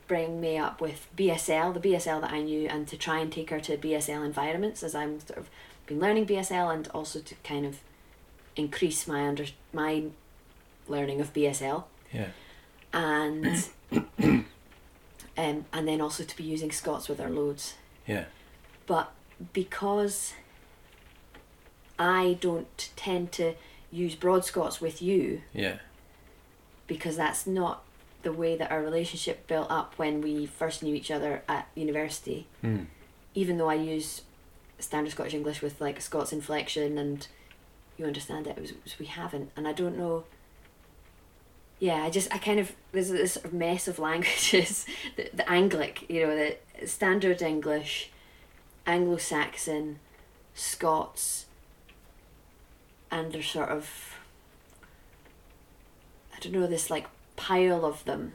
bring 0.08 0.40
May 0.40 0.58
up 0.58 0.80
with 0.80 1.06
BSL 1.16 1.72
the 1.72 1.80
BSL 1.80 2.20
that 2.20 2.32
I 2.32 2.40
knew 2.40 2.66
and 2.66 2.88
to 2.88 2.96
try 2.96 3.18
and 3.20 3.30
take 3.30 3.50
her 3.50 3.60
to 3.60 3.76
BSL 3.76 4.26
environments 4.26 4.82
as 4.82 4.94
I'm 4.94 5.20
sort 5.20 5.38
of 5.38 5.50
been 5.88 5.98
learning 6.00 6.26
BSL 6.26 6.72
and 6.72 6.86
also 6.88 7.18
to 7.20 7.34
kind 7.42 7.66
of 7.66 7.80
increase 8.56 9.06
my 9.08 9.26
under 9.26 9.46
my 9.72 10.04
learning 10.86 11.20
of 11.20 11.32
BSL 11.32 11.84
Yeah. 12.12 12.28
and 12.92 13.68
um, 13.92 14.44
and 15.36 15.88
then 15.88 16.00
also 16.00 16.24
to 16.24 16.36
be 16.36 16.44
using 16.44 16.70
Scots 16.70 17.08
with 17.08 17.20
our 17.20 17.30
loads 17.30 17.74
Yeah. 18.06 18.24
but 18.86 19.12
because 19.52 20.34
I 21.98 22.38
don't 22.40 22.90
tend 22.96 23.32
to 23.32 23.54
use 23.90 24.14
broad 24.14 24.44
Scots 24.44 24.80
with 24.80 25.00
you 25.02 25.42
Yeah. 25.52 25.78
because 26.86 27.16
that's 27.16 27.46
not 27.46 27.82
the 28.22 28.32
way 28.32 28.56
that 28.56 28.70
our 28.70 28.82
relationship 28.82 29.46
built 29.46 29.70
up 29.70 29.94
when 29.96 30.20
we 30.20 30.44
first 30.46 30.82
knew 30.82 30.94
each 30.94 31.10
other 31.10 31.42
at 31.48 31.68
university. 31.76 32.46
Mm. 32.64 32.86
Even 33.34 33.58
though 33.58 33.70
I 33.70 33.74
use 33.74 34.22
standard 34.78 35.12
Scottish 35.12 35.34
English 35.34 35.62
with 35.62 35.80
like 35.80 36.00
Scots 36.00 36.32
inflection 36.32 36.98
and 36.98 37.26
you 37.96 38.06
understand 38.06 38.46
it, 38.46 38.56
it 38.56 38.60
was, 38.84 38.98
we 38.98 39.06
haven't, 39.06 39.50
and 39.56 39.66
I 39.66 39.72
don't 39.72 39.98
know. 39.98 40.24
Yeah, 41.80 42.02
I 42.04 42.10
just 42.10 42.32
I 42.32 42.38
kind 42.38 42.60
of 42.60 42.72
there's 42.92 43.10
this 43.10 43.32
sort 43.32 43.46
of 43.46 43.52
mess 43.52 43.88
of 43.88 43.98
languages, 44.10 44.86
the 45.16 45.30
the 45.34 45.42
Anglic, 45.44 46.08
you 46.08 46.26
know, 46.26 46.34
the 46.34 46.86
standard 46.86 47.42
English, 47.42 48.10
Anglo-Saxon, 48.86 49.98
Scots, 50.54 51.46
and 53.10 53.32
there's 53.32 53.50
sort 53.50 53.68
of 53.68 54.18
I 56.34 56.38
don't 56.40 56.52
know 56.52 56.66
this 56.66 56.88
like 56.88 57.06
pile 57.36 57.84
of 57.84 58.04
them, 58.04 58.32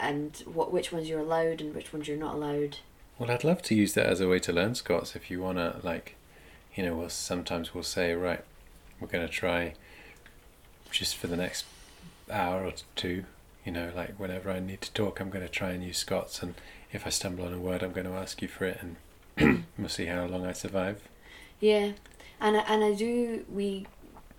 and 0.00 0.42
what 0.46 0.72
which 0.72 0.92
ones 0.92 1.08
you're 1.08 1.20
allowed 1.20 1.60
and 1.60 1.74
which 1.74 1.92
ones 1.92 2.08
you're 2.08 2.16
not 2.16 2.34
allowed. 2.34 2.78
Well, 3.22 3.30
I'd 3.30 3.44
love 3.44 3.62
to 3.62 3.74
use 3.76 3.92
that 3.92 4.06
as 4.06 4.20
a 4.20 4.26
way 4.26 4.40
to 4.40 4.52
learn 4.52 4.74
Scots. 4.74 5.14
If 5.14 5.30
you 5.30 5.40
wanna, 5.40 5.78
like, 5.84 6.16
you 6.74 6.82
know, 6.82 6.96
we'll 6.96 7.08
sometimes 7.08 7.72
we'll 7.72 7.84
say, 7.84 8.14
right, 8.14 8.42
we're 8.98 9.06
gonna 9.06 9.28
try 9.28 9.74
just 10.90 11.16
for 11.16 11.28
the 11.28 11.36
next 11.36 11.64
hour 12.28 12.64
or 12.64 12.72
two. 12.96 13.24
You 13.64 13.70
know, 13.70 13.92
like 13.94 14.18
whenever 14.18 14.50
I 14.50 14.58
need 14.58 14.80
to 14.80 14.92
talk, 14.92 15.20
I'm 15.20 15.30
gonna 15.30 15.48
try 15.48 15.70
and 15.70 15.84
use 15.84 15.98
Scots, 15.98 16.42
and 16.42 16.54
if 16.90 17.06
I 17.06 17.10
stumble 17.10 17.44
on 17.44 17.52
a 17.52 17.60
word, 17.60 17.84
I'm 17.84 17.92
gonna 17.92 18.12
ask 18.12 18.42
you 18.42 18.48
for 18.48 18.64
it, 18.64 18.80
and 19.38 19.66
we'll 19.78 19.88
see 19.88 20.06
how 20.06 20.24
long 20.24 20.44
I 20.44 20.50
survive. 20.50 21.00
Yeah, 21.60 21.92
and 22.40 22.56
I, 22.56 22.60
and 22.62 22.82
I 22.82 22.92
do 22.92 23.44
we 23.48 23.86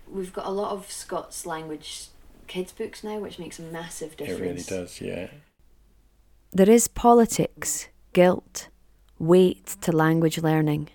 we've 0.06 0.34
got 0.34 0.44
a 0.44 0.50
lot 0.50 0.72
of 0.72 0.92
Scots 0.92 1.46
language 1.46 2.08
kids 2.48 2.72
books 2.72 3.02
now, 3.02 3.18
which 3.18 3.38
makes 3.38 3.58
a 3.58 3.62
massive 3.62 4.14
difference. 4.18 4.40
It 4.40 4.44
really 4.44 4.62
does, 4.62 5.00
yeah. 5.00 5.28
There 6.52 6.68
is 6.68 6.86
politics, 6.86 7.88
guilt, 8.12 8.68
weight 9.26 9.76
to 9.82 9.92
language 9.92 10.38
learning. 10.38 10.88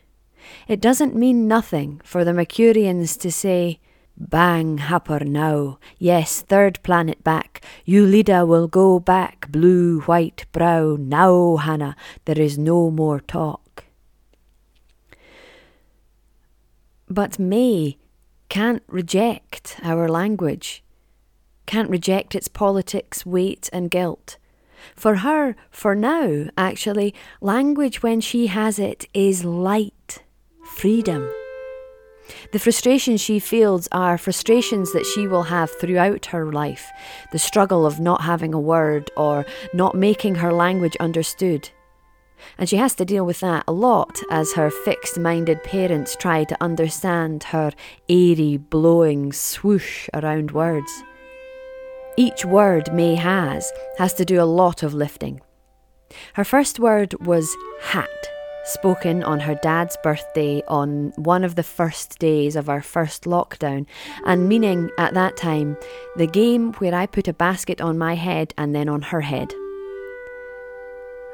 It 0.67 0.81
doesn't 0.81 1.15
mean 1.15 1.47
nothing 1.47 2.01
for 2.03 2.23
the 2.23 2.31
Mercurians 2.31 3.19
to 3.19 3.31
say, 3.31 3.79
Bang 4.17 4.79
happer 4.79 5.23
now, 5.23 5.79
yes, 5.97 6.41
third 6.41 6.83
planet 6.83 7.23
back, 7.23 7.61
Yulida 7.87 8.45
will 8.45 8.67
go 8.67 8.99
back, 8.99 9.49
blue, 9.49 10.01
white, 10.01 10.45
brow, 10.51 10.97
now, 10.99 11.55
Hannah, 11.55 11.95
there 12.25 12.39
is 12.39 12.57
no 12.57 12.91
more 12.91 13.21
talk. 13.21 13.85
But 17.07 17.39
May 17.39 17.97
can't 18.49 18.83
reject 18.87 19.77
our 19.83 20.09
language, 20.09 20.83
can't 21.65 21.89
reject 21.89 22.35
its 22.35 22.49
politics, 22.49 23.25
weight, 23.25 23.69
and 23.71 23.89
guilt. 23.89 24.37
For 24.95 25.17
her, 25.17 25.56
for 25.71 25.95
now, 25.95 26.49
actually, 26.58 27.13
language 27.41 28.04
when 28.04 28.21
she 28.21 28.47
has 28.47 28.80
it 28.80 29.08
is 29.13 29.45
light, 29.45 30.23
freedom. 30.63 31.30
The 32.52 32.60
frustrations 32.60 33.21
she 33.21 33.39
feels 33.39 33.88
are 33.91 34.17
frustrations 34.17 34.93
that 34.93 35.06
she 35.06 35.28
will 35.28 35.43
have 35.43 35.71
throughout 35.71 36.28
her 36.28 36.52
life 36.52 36.89
the 37.32 37.39
struggle 37.39 37.86
of 37.86 37.99
not 37.99 38.21
having 38.21 38.54
a 38.54 38.60
word 38.60 39.10
or 39.17 39.45
not 39.73 39.95
making 39.95 40.36
her 40.36 40.54
language 40.54 40.95
understood. 40.99 41.69
And 42.58 42.69
she 42.69 42.78
has 42.78 42.95
to 42.95 43.06
deal 43.06 43.25
with 43.25 43.41
that 43.41 43.63
a 43.67 43.71
lot 43.71 44.21
as 44.32 44.54
her 44.54 44.69
fixed 44.69 45.19
minded 45.19 45.63
parents 45.63 46.15
try 46.15 46.43
to 46.45 46.58
understand 46.62 47.43
her 47.45 47.71
airy, 48.08 48.58
blowing 48.58 49.34
swoosh 49.34 50.08
around 50.13 50.52
words. 50.52 51.04
Each 52.17 52.45
word 52.45 52.93
May 52.93 53.15
has 53.15 53.72
has 53.98 54.13
to 54.15 54.26
do 54.26 54.41
a 54.41 54.43
lot 54.43 54.84
of 54.84 54.93
lifting. 54.93 55.41
Her 56.34 56.43
first 56.43 56.80
word 56.80 57.13
was 57.26 57.56
hat, 57.82 58.10
spoken 58.65 59.24
on 59.24 59.39
her 59.41 59.56
dad's 59.56 59.98
birthday 60.04 60.62
on 60.67 61.13
one 61.15 61.43
of 61.43 61.56
the 61.56 61.63
first 61.63 62.19
days 62.19 62.56
of 62.56 62.69
our 62.69 62.82
first 62.82 63.24
lockdown, 63.24 63.86
and 64.26 64.50
meaning 64.50 64.89
at 64.98 65.13
that 65.13 65.38
time 65.38 65.78
the 66.15 66.28
game 66.28 66.74
where 66.74 66.95
I 66.95 67.06
put 67.06 67.28
a 67.28 67.34
basket 67.34 67.80
on 67.80 67.98
my 67.98 68.15
head 68.15 68.54
and 68.58 68.76
then 68.76 68.89
on 68.89 69.04
her 69.04 69.22
head. 69.22 69.54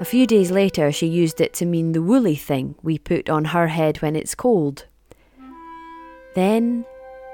A 0.02 0.06
few 0.06 0.28
days 0.28 0.52
later, 0.52 0.92
she 0.92 1.08
used 1.08 1.40
it 1.40 1.54
to 1.54 1.66
mean 1.66 1.94
the 1.94 2.02
woolly 2.02 2.36
thing 2.36 2.76
we 2.84 2.98
put 2.98 3.30
on 3.30 3.46
her 3.46 3.70
head 3.70 4.02
when 4.02 4.16
it's 4.16 4.36
cold. 4.36 4.86
Then 6.36 6.86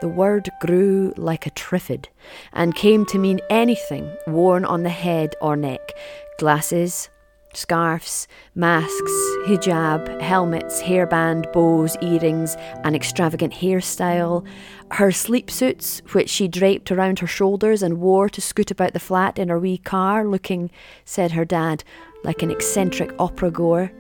the 0.02 0.08
word 0.08 0.50
grew 0.60 1.14
like 1.16 1.46
a 1.46 1.52
triffid 1.52 2.08
and 2.52 2.76
came 2.76 3.06
to 3.06 3.18
mean 3.18 3.40
anything 3.50 4.12
worn 4.28 4.66
on 4.66 4.84
the 4.84 4.90
head 4.90 5.36
or 5.42 5.56
neck 5.56 5.94
glasses, 6.38 7.10
scarves, 7.54 8.28
masks, 8.56 9.12
hijab, 9.46 10.20
helmets, 10.22 10.82
hairband, 10.82 11.52
bows, 11.54 11.96
earrings, 12.02 12.56
an 12.84 12.96
extravagant 12.96 13.54
hairstyle, 13.54 14.46
her 14.92 15.12
sleep 15.12 15.52
suits, 15.52 16.02
which 16.14 16.30
she 16.30 16.48
draped 16.48 16.92
around 16.92 17.20
her 17.20 17.28
shoulders 17.28 17.84
and 17.84 18.00
wore 18.00 18.28
to 18.30 18.42
scoot 18.42 18.72
about 18.72 18.94
the 18.94 19.00
flat 19.00 19.38
in 19.38 19.50
her 19.50 19.60
wee 19.60 19.78
car, 19.78 20.26
looking, 20.26 20.72
said 21.06 21.32
her 21.34 21.46
dad, 21.46 21.84
like 22.24 22.42
an 22.42 22.50
eccentric 22.52 23.14
opera 23.20 23.52
goer. 23.52 23.92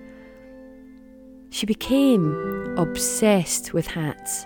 She 1.51 1.65
became 1.65 2.75
obsessed 2.77 3.73
with 3.73 3.87
hats. 3.87 4.45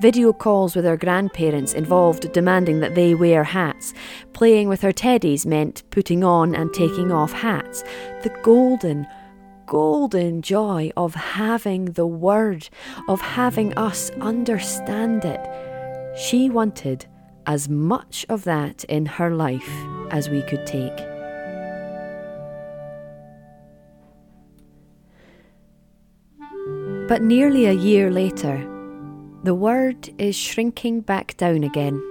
Video 0.00 0.32
calls 0.32 0.76
with 0.76 0.84
her 0.84 0.96
grandparents 0.96 1.74
involved 1.74 2.32
demanding 2.32 2.80
that 2.80 2.94
they 2.94 3.14
wear 3.14 3.44
hats. 3.44 3.94
Playing 4.32 4.68
with 4.68 4.80
her 4.82 4.92
teddies 4.92 5.46
meant 5.46 5.82
putting 5.90 6.22
on 6.22 6.54
and 6.54 6.72
taking 6.72 7.10
off 7.10 7.32
hats. 7.32 7.82
The 8.22 8.36
golden, 8.42 9.06
golden 9.66 10.42
joy 10.42 10.90
of 10.96 11.14
having 11.14 11.86
the 11.86 12.06
word, 12.06 12.68
of 13.08 13.20
having 13.20 13.76
us 13.76 14.10
understand 14.20 15.24
it. 15.24 15.40
She 16.18 16.50
wanted 16.50 17.06
as 17.46 17.68
much 17.68 18.26
of 18.28 18.44
that 18.44 18.84
in 18.84 19.06
her 19.06 19.34
life 19.34 19.70
as 20.10 20.28
we 20.28 20.42
could 20.42 20.66
take. 20.66 20.96
But 27.08 27.22
nearly 27.22 27.64
a 27.64 27.72
year 27.72 28.10
later, 28.10 28.77
The 29.44 29.54
word 29.54 30.10
is 30.18 30.34
shrinking 30.34 31.02
back 31.02 31.36
down 31.36 31.62
again. 31.62 32.02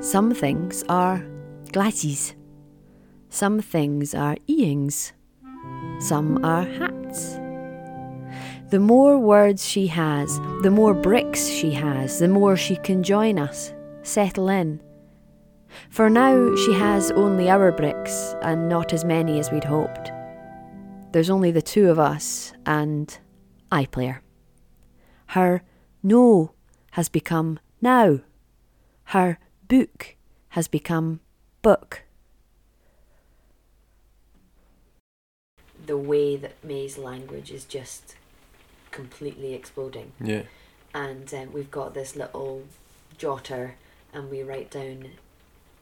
Some 0.00 0.32
things 0.32 0.82
are 0.88 1.22
glasses. 1.72 2.34
Some 3.28 3.60
things 3.60 4.14
are 4.14 4.36
earrings. 4.46 5.12
Some 6.00 6.42
are 6.44 6.64
hats. 6.64 7.38
The 8.70 8.80
more 8.80 9.18
words 9.18 9.66
she 9.66 9.86
has, 9.88 10.40
the 10.62 10.70
more 10.70 10.94
bricks 10.94 11.46
she 11.46 11.70
has, 11.72 12.20
the 12.20 12.28
more 12.28 12.56
she 12.56 12.76
can 12.76 13.02
join 13.02 13.38
us, 13.38 13.72
settle 14.02 14.48
in. 14.48 14.80
For 15.90 16.08
now, 16.08 16.56
she 16.56 16.72
has 16.72 17.10
only 17.12 17.50
our 17.50 17.70
bricks 17.70 18.34
and 18.42 18.68
not 18.68 18.92
as 18.92 19.04
many 19.04 19.38
as 19.38 19.50
we'd 19.50 19.64
hoped. 19.64 20.10
There's 21.12 21.30
only 21.30 21.50
the 21.50 21.62
two 21.62 21.90
of 21.90 21.98
us 21.98 22.54
and 22.64 23.16
iPlayer. 23.70 24.20
Her 25.28 25.62
no 26.02 26.52
has 26.92 27.08
become 27.08 27.58
now. 27.80 28.20
Her 29.04 29.38
book 29.68 30.16
has 30.50 30.68
become 30.68 31.20
book. 31.62 32.02
The 35.84 35.96
way 35.96 36.36
that 36.36 36.54
May's 36.64 36.98
language 36.98 37.50
is 37.50 37.64
just 37.64 38.16
completely 38.90 39.54
exploding. 39.54 40.12
Yeah. 40.20 40.42
And 40.94 41.32
um, 41.34 41.52
we've 41.52 41.70
got 41.70 41.94
this 41.94 42.16
little 42.16 42.64
jotter, 43.18 43.72
and 44.12 44.30
we 44.30 44.42
write 44.42 44.70
down 44.70 45.10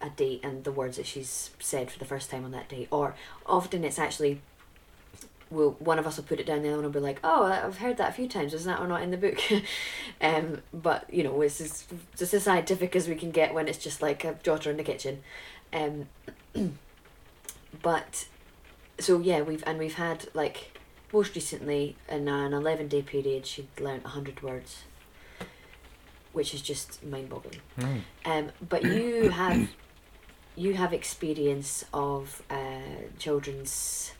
a 0.02 0.10
date 0.10 0.40
and 0.42 0.64
the 0.64 0.72
words 0.72 0.96
that 0.96 1.06
she's 1.06 1.50
said 1.60 1.90
for 1.90 1.98
the 1.98 2.04
first 2.04 2.30
time 2.30 2.44
on 2.44 2.50
that 2.50 2.68
day. 2.68 2.88
Or 2.90 3.14
often 3.46 3.84
it's 3.84 3.98
actually 3.98 4.40
will 5.54 5.72
one 5.78 5.98
of 5.98 6.06
us 6.06 6.16
will 6.16 6.24
put 6.24 6.40
it 6.40 6.46
down, 6.46 6.62
the 6.62 6.68
other 6.68 6.76
one 6.76 6.84
will 6.84 6.92
be 6.92 7.00
like, 7.00 7.20
"Oh, 7.24 7.44
I've 7.44 7.78
heard 7.78 7.96
that 7.96 8.10
a 8.10 8.12
few 8.12 8.28
times. 8.28 8.52
Isn't 8.52 8.70
that 8.70 8.80
or 8.80 8.88
not 8.88 9.02
in 9.02 9.10
the 9.10 9.16
book?" 9.16 9.38
um, 10.20 10.62
but 10.72 11.12
you 11.12 11.22
know, 11.22 11.40
it's 11.40 11.60
as 11.60 11.84
just 12.16 12.34
as 12.34 12.42
scientific 12.42 12.94
as 12.94 13.08
we 13.08 13.14
can 13.14 13.30
get 13.30 13.54
when 13.54 13.68
it's 13.68 13.78
just 13.78 14.02
like 14.02 14.24
a 14.24 14.34
jotter 14.34 14.66
in 14.66 14.76
the 14.76 14.84
kitchen. 14.84 15.22
Um, 15.72 16.08
but 17.82 18.26
so 18.98 19.20
yeah, 19.20 19.42
we've 19.42 19.64
and 19.66 19.78
we've 19.78 19.94
had 19.94 20.28
like 20.34 20.78
most 21.12 21.34
recently 21.34 21.96
in 22.08 22.28
an 22.28 22.52
eleven 22.52 22.88
day 22.88 23.02
period, 23.02 23.46
she'd 23.46 23.68
learned 23.80 24.04
hundred 24.04 24.42
words, 24.42 24.82
which 26.32 26.54
is 26.54 26.62
just 26.62 27.04
mind 27.04 27.28
boggling. 27.28 27.60
Mm. 27.78 28.00
Um, 28.24 28.50
but 28.68 28.84
you 28.84 29.30
have 29.30 29.68
you 30.56 30.74
have 30.74 30.92
experience 30.92 31.84
of 31.92 32.42
uh, 32.50 33.08
children's 33.18 34.12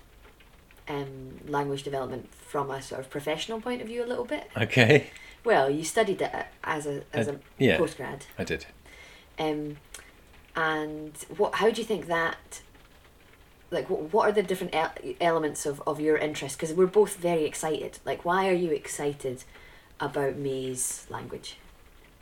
um, 0.89 1.41
language 1.49 1.83
development 1.83 2.33
from 2.35 2.71
a 2.71 2.83
sort 2.83 3.01
of 3.01 3.11
professional 3.11 3.61
point 3.61 3.81
of 3.83 3.89
view 3.89 4.05
a 4.05 4.07
little 4.07 4.25
bit. 4.25 4.51
Okay. 4.57 5.11
Well, 5.45 5.69
you 5.71 5.85
studied 5.85 6.23
it 6.23 6.33
as 6.63 6.87
a 6.87 7.03
as 7.13 7.29
Uh, 7.29 7.33
a 7.33 7.37
yeah. 7.59 7.79
postgrad. 7.79 8.23
I 8.39 8.45
did. 8.45 8.67
Um, 9.39 9.77
and 10.57 11.13
what? 11.37 11.57
How 11.57 11.71
do 11.71 11.81
you 11.81 11.87
think 11.87 12.07
that? 12.07 12.61
Like, 13.71 13.91
what, 13.91 14.13
what 14.13 14.29
are 14.29 14.33
the 14.33 14.43
different 14.43 14.75
el- 14.75 14.93
elements 15.21 15.67
of, 15.67 15.83
of 15.87 16.01
your 16.01 16.17
interest? 16.17 16.57
Because 16.57 16.73
we're 16.73 16.87
both 16.87 17.17
very 17.17 17.45
excited. 17.45 17.99
Like, 18.05 18.25
why 18.25 18.49
are 18.49 18.53
you 18.55 18.71
excited 18.71 19.43
about 19.99 20.37
May's 20.37 21.07
language? 21.11 21.57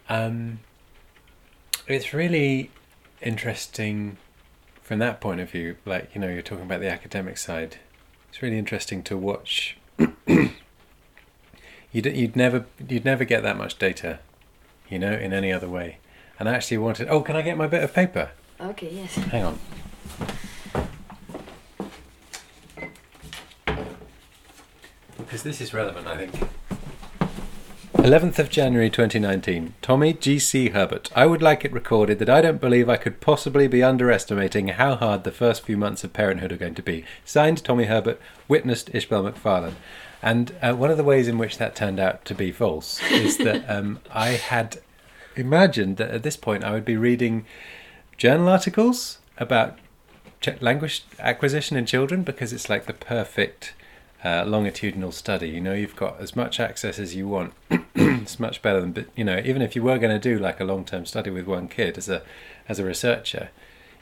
Um, 0.08 0.60
it's 1.86 2.14
really 2.14 2.70
interesting 3.20 4.16
from 4.82 4.98
that 5.00 5.20
point 5.20 5.40
of 5.40 5.50
view. 5.50 5.76
Like 5.84 6.14
you 6.14 6.20
know, 6.20 6.28
you're 6.28 6.42
talking 6.42 6.64
about 6.64 6.80
the 6.80 6.90
academic 6.90 7.38
side. 7.38 7.76
It's 8.32 8.40
really 8.40 8.56
interesting 8.56 9.02
to 9.02 9.16
watch. 9.18 9.76
you'd 10.26 10.56
you'd 11.92 12.34
never 12.34 12.64
you'd 12.88 13.04
never 13.04 13.26
get 13.26 13.42
that 13.42 13.58
much 13.58 13.78
data, 13.78 14.20
you 14.88 14.98
know, 14.98 15.12
in 15.12 15.34
any 15.34 15.52
other 15.52 15.68
way. 15.68 15.98
And 16.38 16.48
I 16.48 16.54
actually 16.54 16.78
wanted. 16.78 17.08
Oh, 17.08 17.20
can 17.20 17.36
I 17.36 17.42
get 17.42 17.58
my 17.58 17.66
bit 17.66 17.84
of 17.84 17.92
paper? 17.92 18.30
Okay, 18.58 18.88
yes. 18.90 19.16
Hang 19.16 19.44
on. 19.44 19.58
Because 25.18 25.42
this 25.42 25.60
is 25.60 25.74
relevant, 25.74 26.06
I 26.06 26.16
think. 26.16 26.48
11th 28.02 28.40
of 28.40 28.50
January 28.50 28.90
2019. 28.90 29.74
Tommy 29.80 30.12
G.C. 30.12 30.70
Herbert. 30.70 31.08
I 31.14 31.24
would 31.24 31.40
like 31.40 31.64
it 31.64 31.72
recorded 31.72 32.18
that 32.18 32.28
I 32.28 32.40
don't 32.40 32.60
believe 32.60 32.88
I 32.88 32.96
could 32.96 33.20
possibly 33.20 33.68
be 33.68 33.80
underestimating 33.80 34.66
how 34.66 34.96
hard 34.96 35.22
the 35.22 35.30
first 35.30 35.62
few 35.62 35.76
months 35.76 36.02
of 36.02 36.12
parenthood 36.12 36.50
are 36.50 36.56
going 36.56 36.74
to 36.74 36.82
be. 36.82 37.04
Signed, 37.24 37.62
Tommy 37.62 37.84
Herbert, 37.84 38.20
witnessed 38.48 38.92
Ishbel 38.92 39.32
McFarlane. 39.32 39.76
And 40.20 40.52
uh, 40.60 40.74
one 40.74 40.90
of 40.90 40.96
the 40.96 41.04
ways 41.04 41.28
in 41.28 41.38
which 41.38 41.58
that 41.58 41.76
turned 41.76 42.00
out 42.00 42.24
to 42.24 42.34
be 42.34 42.50
false 42.50 43.00
is 43.12 43.38
that 43.38 43.64
um, 43.70 44.00
I 44.10 44.30
had 44.30 44.80
imagined 45.36 45.96
that 45.98 46.10
at 46.10 46.24
this 46.24 46.36
point 46.36 46.64
I 46.64 46.72
would 46.72 46.84
be 46.84 46.96
reading 46.96 47.44
journal 48.18 48.48
articles 48.48 49.18
about 49.38 49.78
language 50.60 51.04
acquisition 51.20 51.76
in 51.76 51.86
children 51.86 52.24
because 52.24 52.52
it's 52.52 52.68
like 52.68 52.86
the 52.86 52.94
perfect 52.94 53.74
uh, 54.24 54.44
longitudinal 54.46 55.12
study. 55.12 55.48
You 55.48 55.60
know, 55.60 55.72
you've 55.72 55.96
got 55.96 56.20
as 56.20 56.36
much 56.36 56.60
access 56.60 56.98
as 56.98 57.14
you 57.14 57.28
want. 57.28 57.52
it's 57.94 58.38
much 58.38 58.62
better 58.62 58.80
than, 58.80 59.06
you 59.16 59.24
know, 59.24 59.40
even 59.44 59.62
if 59.62 59.74
you 59.74 59.82
were 59.82 59.98
going 59.98 60.18
to 60.18 60.18
do 60.18 60.38
like 60.38 60.60
a 60.60 60.64
long-term 60.64 61.06
study 61.06 61.30
with 61.30 61.46
one 61.46 61.68
kid 61.68 61.98
as 61.98 62.08
a 62.08 62.22
as 62.68 62.78
a 62.78 62.84
researcher, 62.84 63.50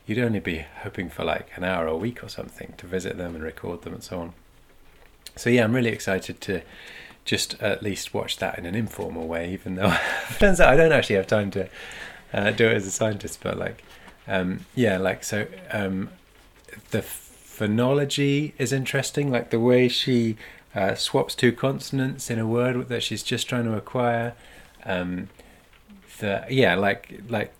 you'd 0.06 0.18
only 0.18 0.40
be 0.40 0.66
hoping 0.82 1.08
for 1.08 1.24
like 1.24 1.48
an 1.56 1.64
hour 1.64 1.86
a 1.86 1.96
week 1.96 2.22
or 2.22 2.28
something 2.28 2.74
to 2.76 2.86
visit 2.86 3.16
them 3.16 3.34
and 3.34 3.42
record 3.42 3.82
them 3.82 3.94
and 3.94 4.02
so 4.02 4.20
on. 4.20 4.32
So 5.36 5.48
yeah, 5.50 5.64
I'm 5.64 5.72
really 5.74 5.90
excited 5.90 6.40
to 6.42 6.62
just 7.24 7.54
at 7.62 7.82
least 7.82 8.12
watch 8.12 8.38
that 8.38 8.58
in 8.58 8.66
an 8.66 8.74
informal 8.74 9.26
way, 9.26 9.52
even 9.52 9.76
though 9.76 9.96
turns 10.38 10.60
out 10.60 10.72
I 10.72 10.76
don't 10.76 10.92
actually 10.92 11.16
have 11.16 11.26
time 11.26 11.50
to 11.52 11.68
uh, 12.32 12.50
do 12.50 12.66
it 12.66 12.74
as 12.74 12.86
a 12.86 12.90
scientist. 12.90 13.40
But 13.42 13.58
like, 13.58 13.82
um, 14.26 14.66
yeah, 14.74 14.98
like 14.98 15.24
so, 15.24 15.46
um, 15.70 16.10
the 16.90 17.02
phonology 17.60 18.52
is 18.58 18.72
interesting, 18.72 19.30
like 19.30 19.50
the 19.50 19.60
way 19.60 19.86
she 19.88 20.36
uh, 20.74 20.94
swaps 20.94 21.34
two 21.34 21.52
consonants 21.52 22.30
in 22.30 22.38
a 22.38 22.46
word 22.46 22.88
that 22.88 23.02
she's 23.02 23.22
just 23.22 23.48
trying 23.48 23.64
to 23.64 23.76
acquire. 23.76 24.34
Um, 24.84 25.28
the 26.18 26.46
yeah, 26.48 26.74
like 26.74 27.20
like 27.28 27.52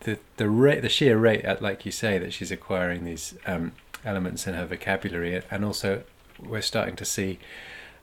the 0.00 0.18
the, 0.36 0.48
rate, 0.48 0.80
the 0.80 0.88
sheer 0.88 1.18
rate 1.18 1.44
at 1.44 1.60
like 1.60 1.84
you 1.84 1.92
say 1.92 2.18
that 2.18 2.32
she's 2.32 2.50
acquiring 2.50 3.04
these 3.04 3.34
um, 3.46 3.72
elements 4.04 4.46
in 4.46 4.54
her 4.54 4.64
vocabulary, 4.64 5.42
and 5.50 5.64
also 5.64 6.04
we're 6.38 6.62
starting 6.62 6.96
to 6.96 7.04
see 7.04 7.38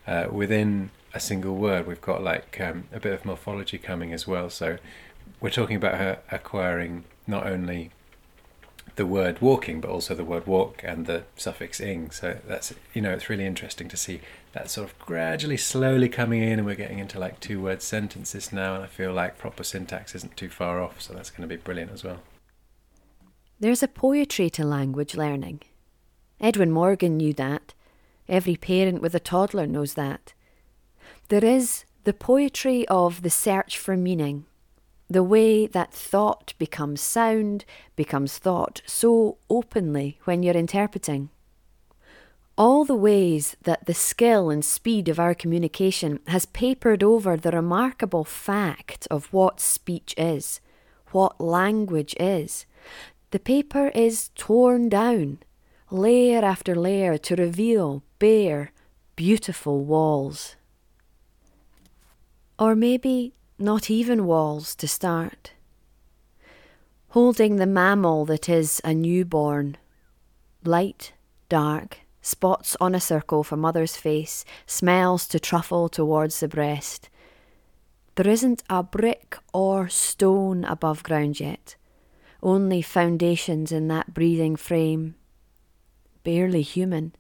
uh, 0.06 0.28
within 0.32 0.92
a 1.14 1.20
single 1.20 1.56
word 1.56 1.86
we've 1.88 2.02
got 2.02 2.24
like 2.24 2.60
um, 2.62 2.86
a 2.94 3.00
bit 3.00 3.14
of 3.14 3.26
morphology 3.26 3.78
coming 3.78 4.14
as 4.14 4.28
well. 4.28 4.50
So 4.50 4.78
we're 5.40 5.50
talking 5.50 5.76
about 5.76 5.96
her 5.96 6.20
acquiring 6.32 7.04
not 7.26 7.48
only 7.48 7.92
the 9.02 9.08
word 9.08 9.42
walking, 9.42 9.82
but 9.82 9.90
also 9.90 10.14
the 10.14 10.24
word 10.24 10.46
walk 10.46 10.84
and 10.84 11.08
the 11.08 11.24
suffix 11.36 11.80
ing. 11.80 12.12
So 12.12 12.38
that's 12.48 12.72
you 12.94 13.02
know 13.02 13.12
it's 13.12 13.30
really 13.30 13.48
interesting 13.48 13.88
to 13.90 13.98
see 13.98 14.22
that 14.54 14.70
sort 14.70 14.88
of 14.88 15.00
gradually, 15.00 15.58
slowly 15.58 16.08
coming 16.08 16.44
in, 16.44 16.60
and 16.60 16.66
we're 16.68 16.76
getting 16.76 17.00
into 17.00 17.18
like 17.18 17.40
two 17.40 17.60
word 17.60 17.82
sentences 17.82 18.54
now, 18.54 18.76
and 18.76 18.84
I 18.84 18.88
feel 18.88 19.12
like 19.12 19.40
proper 19.40 19.64
syntax 19.64 20.14
isn't 20.14 20.38
too 20.38 20.50
far 20.50 20.80
off. 20.80 21.02
So 21.02 21.16
that's 21.16 21.32
going 21.32 21.42
to 21.42 21.48
be 21.48 21.60
brilliant 21.60 21.92
as 21.92 22.04
well. 22.04 22.20
There's 23.60 23.82
a 23.82 23.88
poetry 23.88 24.52
to 24.52 24.64
language 24.64 25.16
learning. 25.16 25.62
Edwin 26.40 26.70
Morgan 26.72 27.18
knew 27.18 27.34
that. 27.34 27.74
Every 28.30 28.56
parent 28.56 29.02
with 29.02 29.16
a 29.16 29.20
toddler 29.20 29.66
knows 29.66 29.96
that. 29.96 30.36
There 31.30 31.44
is 31.44 31.86
the 32.04 32.14
poetry 32.14 32.88
of 32.88 33.24
the 33.24 33.32
search 33.32 33.80
for 33.80 33.98
meaning, 33.98 34.46
the 35.12 35.24
way 35.24 35.68
that 35.68 35.94
thought 35.94 36.54
becomes 36.58 37.02
sound, 37.02 37.66
becomes 37.98 38.38
thought 38.38 38.82
so 38.86 39.38
openly 39.50 40.18
when 40.24 40.42
you're 40.42 40.56
interpreting. 40.56 41.30
All 42.58 42.86
the 42.86 42.96
ways 42.96 43.58
that 43.64 43.88
the 43.88 43.94
skill 43.94 44.50
and 44.50 44.64
speed 44.64 45.10
of 45.10 45.20
our 45.20 45.34
communication 45.34 46.20
has 46.28 46.46
papered 46.46 47.04
over 47.04 47.36
the 47.36 47.52
remarkable 47.52 48.24
fact 48.24 49.06
of 49.12 49.34
what 49.34 49.60
speech 49.60 50.14
is, 50.18 50.62
what 51.12 51.42
language 51.42 52.16
is. 52.18 52.66
The 53.32 53.40
paper 53.40 53.90
is 53.90 54.30
torn 54.36 54.88
down, 54.88 55.40
layer 55.90 56.44
after 56.46 56.74
layer, 56.74 57.18
to 57.18 57.36
reveal 57.36 58.04
bare, 58.20 58.72
beautiful 59.18 59.84
walls. 59.84 60.56
Or 62.58 62.76
maybe 62.76 63.34
not 63.62 63.90
even 63.90 64.26
walls 64.26 64.76
to 64.76 64.88
start. 64.88 65.54
Holding 67.10 67.58
the 67.58 67.66
mammal 67.66 68.26
that 68.26 68.48
is 68.48 68.82
a 68.84 68.94
newborn, 68.94 69.78
light, 70.64 71.14
dark, 71.50 72.00
spots 72.22 72.78
on 72.80 72.96
a 72.96 73.00
circle 73.00 73.44
for 73.44 73.58
mother's 73.58 73.98
face, 73.98 74.46
smells 74.66 75.28
to 75.28 75.40
truffle 75.40 75.90
towards 75.90 76.40
the 76.40 76.48
breast. 76.48 77.10
There 78.16 78.28
isn't 78.28 78.64
a 78.70 78.84
brick 78.84 79.38
or 79.54 79.90
stone 79.90 80.64
above 80.66 81.04
ground 81.04 81.40
yet, 81.40 81.76
only 82.44 82.82
foundations 82.82 83.72
in 83.72 83.88
that 83.88 84.14
breathing 84.14 84.56
frame. 84.56 85.16
Barely 86.24 86.62
human, 86.62 87.14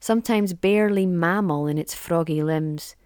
sometimes 0.00 0.52
barely 0.52 1.06
mammal 1.06 1.66
in 1.66 1.78
its 1.78 1.94
froggy 1.94 2.42
limbs 2.42 2.96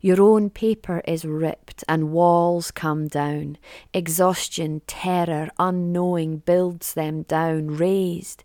Your 0.00 0.20
own 0.20 0.50
paper 0.50 1.02
is 1.06 1.24
ripped 1.24 1.84
and 1.88 2.12
walls 2.12 2.70
come 2.70 3.08
down. 3.08 3.58
Exhaustion, 3.92 4.82
terror, 4.86 5.50
unknowing 5.58 6.38
builds 6.38 6.94
them 6.94 7.22
down, 7.22 7.68
raised. 7.68 8.44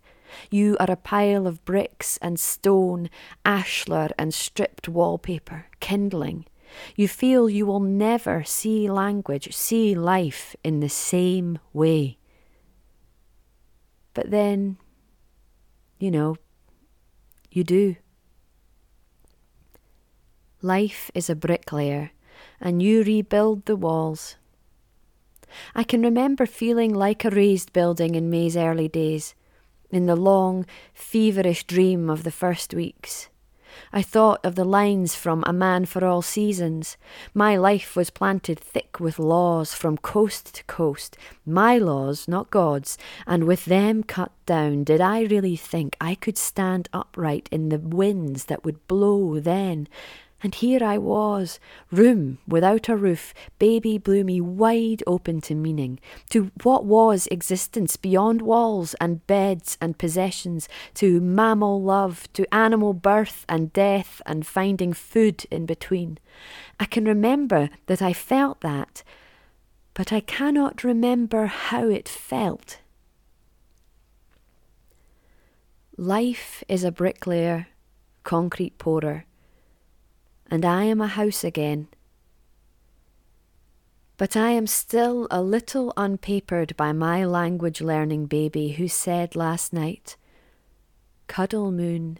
You 0.50 0.76
are 0.78 0.90
a 0.90 0.96
pile 0.96 1.46
of 1.46 1.64
bricks 1.64 2.18
and 2.20 2.38
stone, 2.38 3.08
ashlar 3.44 4.10
and 4.18 4.34
stripped 4.34 4.88
wallpaper, 4.88 5.66
kindling. 5.80 6.44
You 6.96 7.08
feel 7.08 7.48
you 7.48 7.66
will 7.66 7.80
never 7.80 8.44
see 8.44 8.90
language, 8.90 9.54
see 9.54 9.94
life 9.94 10.54
in 10.62 10.80
the 10.80 10.88
same 10.88 11.58
way. 11.72 12.18
But 14.12 14.30
then, 14.30 14.76
you 15.98 16.10
know, 16.10 16.36
you 17.50 17.64
do. 17.64 17.96
Life 20.62 21.08
is 21.14 21.30
a 21.30 21.36
bricklayer, 21.36 22.10
and 22.60 22.82
you 22.82 23.04
rebuild 23.04 23.66
the 23.66 23.76
walls. 23.76 24.34
I 25.72 25.84
can 25.84 26.02
remember 26.02 26.46
feeling 26.46 26.92
like 26.92 27.24
a 27.24 27.30
raised 27.30 27.72
building 27.72 28.16
in 28.16 28.28
May's 28.28 28.56
early 28.56 28.88
days, 28.88 29.36
in 29.92 30.06
the 30.06 30.16
long, 30.16 30.66
feverish 30.92 31.62
dream 31.62 32.10
of 32.10 32.24
the 32.24 32.32
first 32.32 32.74
weeks. 32.74 33.28
I 33.92 34.02
thought 34.02 34.44
of 34.44 34.56
the 34.56 34.64
lines 34.64 35.14
from 35.14 35.44
A 35.46 35.52
Man 35.52 35.84
for 35.84 36.04
All 36.04 36.22
Seasons. 36.22 36.96
My 37.32 37.56
life 37.56 37.94
was 37.94 38.10
planted 38.10 38.58
thick 38.58 38.98
with 38.98 39.20
laws 39.20 39.74
from 39.74 39.96
coast 39.96 40.56
to 40.56 40.64
coast, 40.64 41.16
my 41.46 41.78
laws, 41.78 42.26
not 42.26 42.50
God's, 42.50 42.98
and 43.28 43.44
with 43.44 43.66
them 43.66 44.02
cut 44.02 44.32
down, 44.44 44.82
did 44.82 45.00
I 45.00 45.22
really 45.22 45.54
think 45.54 45.96
I 46.00 46.16
could 46.16 46.36
stand 46.36 46.88
upright 46.92 47.48
in 47.52 47.68
the 47.68 47.78
winds 47.78 48.46
that 48.46 48.64
would 48.64 48.88
blow 48.88 49.38
then? 49.38 49.86
And 50.40 50.54
here 50.54 50.84
I 50.84 50.98
was, 50.98 51.58
room 51.90 52.38
without 52.46 52.88
a 52.88 52.96
roof, 52.96 53.34
baby 53.58 53.98
bloomy, 53.98 54.40
wide 54.40 55.02
open 55.04 55.40
to 55.42 55.54
meaning, 55.56 55.98
to 56.30 56.52
what 56.62 56.84
was 56.84 57.26
existence 57.26 57.96
beyond 57.96 58.42
walls 58.42 58.94
and 59.00 59.26
beds 59.26 59.76
and 59.80 59.98
possessions, 59.98 60.68
to 60.94 61.20
mammal 61.20 61.82
love, 61.82 62.32
to 62.34 62.54
animal 62.54 62.92
birth 62.92 63.44
and 63.48 63.72
death 63.72 64.22
and 64.26 64.46
finding 64.46 64.92
food 64.92 65.44
in 65.50 65.66
between. 65.66 66.18
I 66.78 66.84
can 66.84 67.04
remember 67.04 67.68
that 67.86 68.00
I 68.00 68.12
felt 68.12 68.60
that, 68.60 69.02
but 69.92 70.12
I 70.12 70.20
cannot 70.20 70.84
remember 70.84 71.46
how 71.46 71.88
it 71.88 72.08
felt. 72.08 72.78
Life 75.96 76.62
is 76.68 76.84
a 76.84 76.92
bricklayer, 76.92 77.66
concrete 78.22 78.78
pourer 78.78 79.24
and 80.50 80.64
I 80.64 80.84
am 80.84 81.00
a 81.00 81.06
house 81.06 81.44
again. 81.44 81.88
But 84.16 84.36
I 84.36 84.50
am 84.50 84.66
still 84.66 85.28
a 85.30 85.40
little 85.40 85.92
unpapered 85.96 86.76
by 86.76 86.92
my 86.92 87.24
language 87.24 87.80
learning 87.80 88.26
baby 88.26 88.72
who 88.72 88.88
said 88.88 89.36
last 89.36 89.72
night, 89.72 90.16
Cuddle 91.28 91.70
moon, 91.70 92.18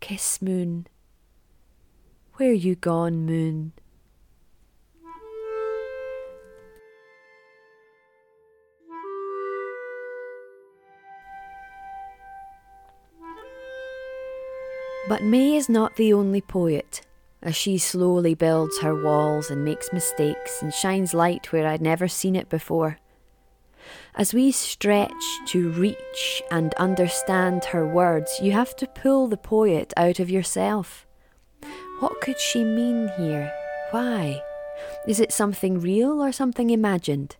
kiss 0.00 0.42
moon, 0.42 0.86
where 2.34 2.52
you 2.52 2.74
gone 2.74 3.24
moon? 3.24 3.72
But 15.10 15.24
May 15.24 15.56
is 15.56 15.68
not 15.68 15.96
the 15.96 16.12
only 16.12 16.40
poet, 16.40 17.00
as 17.42 17.56
she 17.56 17.78
slowly 17.78 18.36
builds 18.36 18.78
her 18.78 18.94
walls 18.94 19.50
and 19.50 19.64
makes 19.64 19.92
mistakes 19.92 20.62
and 20.62 20.72
shines 20.72 21.12
light 21.12 21.50
where 21.50 21.66
I'd 21.66 21.80
never 21.82 22.06
seen 22.06 22.36
it 22.36 22.48
before. 22.48 22.96
As 24.14 24.32
we 24.32 24.52
stretch 24.52 25.10
to 25.46 25.72
reach 25.72 26.42
and 26.52 26.72
understand 26.74 27.64
her 27.64 27.84
words, 27.84 28.38
you 28.40 28.52
have 28.52 28.76
to 28.76 28.86
pull 28.86 29.26
the 29.26 29.36
poet 29.36 29.92
out 29.96 30.20
of 30.20 30.30
yourself. 30.30 31.08
What 31.98 32.20
could 32.20 32.38
she 32.38 32.62
mean 32.62 33.10
here? 33.18 33.52
Why? 33.90 34.40
Is 35.08 35.18
it 35.18 35.32
something 35.32 35.80
real 35.80 36.22
or 36.22 36.30
something 36.30 36.70
imagined? 36.70 37.34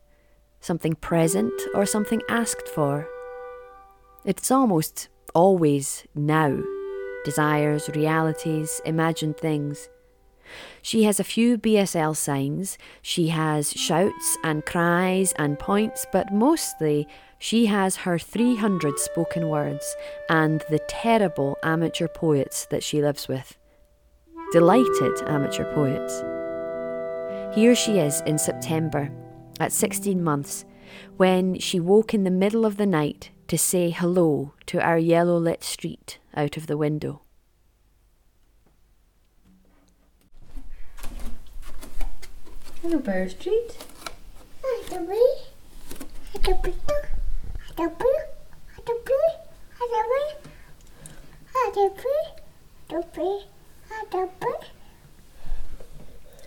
Something 0.61 0.97
present 0.97 1.55
or 1.73 1.87
something 1.87 2.21
asked 2.29 2.67
for? 2.67 3.07
It's 4.25 4.51
almost 4.51 5.09
always 5.37 6.03
now 6.17 6.65
desires, 7.25 7.89
realities, 7.95 8.81
imagined 8.85 9.37
things. 9.37 9.89
She 10.83 11.05
has 11.05 11.21
a 11.21 11.25
few 11.25 11.59
BSL 11.59 12.17
signs, 12.17 12.79
she 13.03 13.29
has 13.29 13.73
shouts 13.73 14.37
and 14.43 14.65
cries 14.65 15.33
and 15.39 15.59
points, 15.59 16.07
but 16.13 16.33
mostly 16.33 17.07
she 17.39 17.67
has 17.67 17.97
her 17.97 18.19
300 18.19 18.99
spoken 18.99 19.49
words 19.49 19.97
and 20.29 20.65
the 20.71 20.81
terrible 20.89 21.57
amateur 21.63 22.09
poets 22.09 22.67
that 22.67 22.83
she 22.83 23.03
lives 23.03 23.29
with. 23.29 23.57
Delighted 24.53 25.23
amateur 25.27 25.73
poets. 25.75 26.23
Here 27.55 27.75
she 27.75 27.99
is 27.99 28.21
in 28.23 28.39
September, 28.39 29.11
at 29.59 29.73
16 29.73 30.23
months, 30.23 30.65
when 31.17 31.59
she 31.59 31.79
woke 31.79 32.15
in 32.15 32.25
the 32.25 32.31
middle 32.31 32.65
of 32.65 32.77
the 32.77 32.87
night 32.87 33.31
to 33.49 33.59
say 33.59 33.91
hello 33.91 34.55
to 34.67 34.81
our 34.81 34.99
yellow 34.99 35.37
lit 35.37 35.63
street 35.63 36.20
out 36.35 36.57
of 36.57 36.67
the 36.67 36.77
window. 36.77 37.23
Hello, 42.83 42.99
Bear 42.99 43.29
Street. 43.29 43.77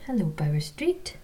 Hello, 0.05 0.25
Bower 0.25 0.59
Street. 0.59 1.17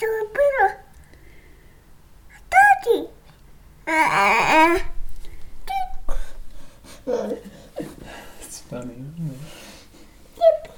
Yes. 0.00 0.76
Uh, 7.06 7.34
it's 8.40 8.60
funny, 8.60 8.94
isn't 8.94 9.38
it? 10.38 10.70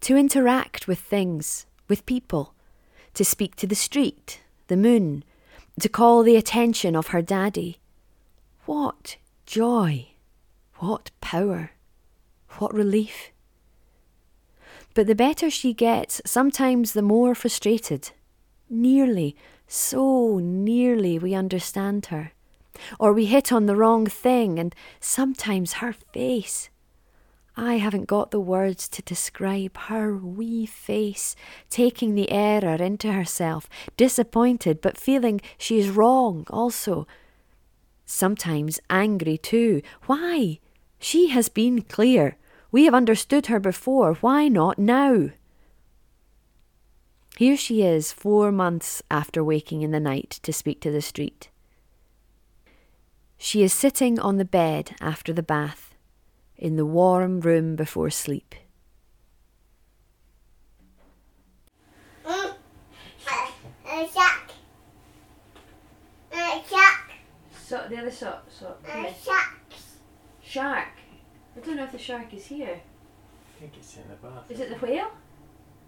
To 0.00 0.16
interact 0.16 0.88
with 0.88 0.98
things, 0.98 1.66
with 1.88 2.06
people, 2.06 2.54
to 3.14 3.24
speak 3.24 3.54
to 3.56 3.66
the 3.66 3.76
street, 3.76 4.40
the 4.66 4.76
moon, 4.76 5.24
to 5.80 5.88
call 5.88 6.22
the 6.22 6.36
attention 6.36 6.96
of 6.96 7.08
her 7.08 7.22
daddy. 7.22 7.78
What 8.66 9.16
joy! 9.46 10.08
What 10.78 11.10
power! 11.20 11.70
What 12.58 12.74
relief! 12.74 13.30
But 14.94 15.06
the 15.06 15.14
better 15.14 15.48
she 15.50 15.72
gets, 15.72 16.20
sometimes 16.26 16.92
the 16.92 17.02
more 17.02 17.34
frustrated. 17.34 18.10
Nearly, 18.68 19.36
so 19.66 20.38
nearly 20.38 21.18
we 21.18 21.34
understand 21.34 22.06
her. 22.06 22.32
Or 22.98 23.12
we 23.12 23.26
hit 23.26 23.52
on 23.52 23.66
the 23.66 23.76
wrong 23.76 24.06
thing, 24.06 24.58
and 24.58 24.74
sometimes 25.00 25.74
her 25.74 25.92
face. 25.92 26.68
I 27.56 27.74
haven't 27.74 28.06
got 28.06 28.30
the 28.30 28.40
words 28.40 28.88
to 28.88 29.02
describe 29.02 29.76
her 29.76 30.16
wee 30.16 30.64
face, 30.64 31.36
taking 31.68 32.14
the 32.14 32.30
error 32.30 32.76
into 32.76 33.12
herself, 33.12 33.68
disappointed, 33.96 34.80
but 34.80 34.96
feeling 34.96 35.40
she 35.58 35.78
is 35.78 35.90
wrong 35.90 36.46
also. 36.48 37.06
Sometimes 38.06 38.80
angry 38.88 39.36
too. 39.36 39.82
Why? 40.06 40.60
She 40.98 41.28
has 41.28 41.48
been 41.48 41.82
clear. 41.82 42.36
We 42.72 42.86
have 42.86 42.94
understood 42.94 43.46
her 43.46 43.60
before. 43.60 44.14
Why 44.14 44.48
not 44.48 44.78
now? 44.78 45.28
Here 47.36 47.56
she 47.56 47.82
is, 47.82 48.12
four 48.12 48.50
months 48.50 49.02
after 49.10 49.44
waking 49.44 49.82
in 49.82 49.90
the 49.90 50.00
night 50.00 50.40
to 50.42 50.52
speak 50.52 50.80
to 50.80 50.90
the 50.90 51.02
street. 51.02 51.50
She 53.36 53.62
is 53.62 53.72
sitting 53.72 54.18
on 54.18 54.38
the 54.38 54.44
bed 54.44 54.96
after 55.00 55.32
the 55.32 55.42
bath, 55.42 55.94
in 56.56 56.76
the 56.76 56.86
warm 56.86 57.40
room 57.40 57.76
before 57.76 58.08
sleep. 58.08 58.54
Mm. 62.24 62.54
Shark. 63.18 63.50
Shark. 64.14 64.54
Mm, 66.32 66.62
so 67.66 67.86
the 67.88 67.98
other 67.98 68.10
so 68.10 68.38
so 68.48 68.76
uh, 68.88 69.12
Sharks. 69.24 69.96
shark. 70.42 70.88
I 71.56 71.60
don't 71.60 71.76
know 71.76 71.84
if 71.84 71.92
the 71.92 71.98
shark 71.98 72.32
is 72.32 72.46
here. 72.46 72.80
I 72.80 73.60
think 73.60 73.72
it's 73.76 73.96
in 73.96 74.02
the 74.08 74.14
bath. 74.16 74.50
Is 74.50 74.60
it 74.60 74.70
the 74.70 74.86
whale? 74.86 75.10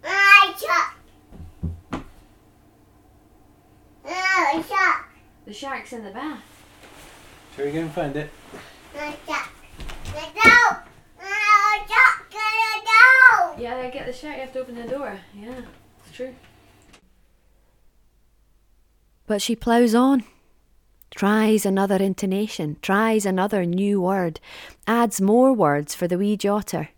Ah, 0.05 0.47
My 0.47 0.55
shark. 0.59 2.05
Ah, 4.07 4.51
My 4.55 4.63
shark. 4.63 5.09
The 5.47 5.53
shark's 5.53 5.93
in 5.93 6.05
the 6.05 6.11
bath. 6.11 6.43
Shall 7.57 7.65
we 7.65 7.73
go 7.73 7.81
and 7.81 7.93
find 7.93 8.15
it? 8.17 8.31
Like 8.95 9.27
that. 9.27 9.49
Like 10.15 10.35
that. 10.35 10.83
Oh, 11.23 11.85
Jack, 11.89 12.31
get 12.31 13.59
it 13.59 13.63
Yeah, 13.63 13.77
I 13.77 13.91
get 13.91 14.07
the 14.07 14.13
shark. 14.13 14.37
You 14.37 14.41
have 14.43 14.53
to 14.53 14.61
open 14.61 14.75
the 14.75 14.85
door. 14.87 15.19
Yeah, 15.35 15.63
it's 16.07 16.17
true. 16.17 16.35
But 19.27 19.41
she 19.41 19.57
ploughs 19.57 19.95
on. 19.95 20.25
Tries 21.15 21.65
another 21.65 21.97
intonation, 21.97 22.77
tries 22.83 23.25
another 23.25 23.65
new 23.65 24.01
word, 24.01 24.41
adds 24.87 25.21
more 25.21 25.53
words 25.53 25.95
for 25.95 26.09
the 26.09 26.19
wee 26.19 26.37
jotter. 26.37 26.89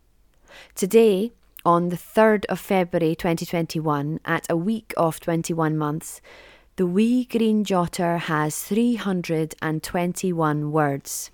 Today, 0.75 1.33
on 1.67 1.91
the 1.91 1.97
3rd 1.97 2.47
of 2.47 2.59
February 2.59 3.15
2021, 3.15 4.21
at 4.25 4.47
a 4.49 4.57
week 4.57 4.95
of 4.97 5.21
21 5.21 5.77
months, 5.77 6.23
the 6.77 6.87
wee 6.87 7.27
green 7.27 7.63
jotter 7.63 8.19
has 8.21 8.63
321 8.63 10.73
words. 10.73 11.31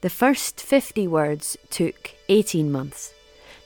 The 0.00 0.10
first 0.10 0.60
50 0.60 1.08
words 1.08 1.56
took 1.70 2.12
18 2.28 2.70
months. 2.70 3.12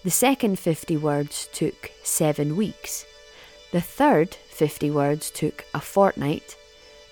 The 0.03 0.11
second 0.11 0.59
50 0.59 0.97
words 0.97 1.47
took 1.53 1.91
7 2.05 2.57
weeks. 2.57 3.05
The 3.71 3.83
third 3.83 4.35
50 4.35 4.91
words 4.91 5.31
took 5.31 5.67
a 5.75 5.81
fortnight. 5.81 6.57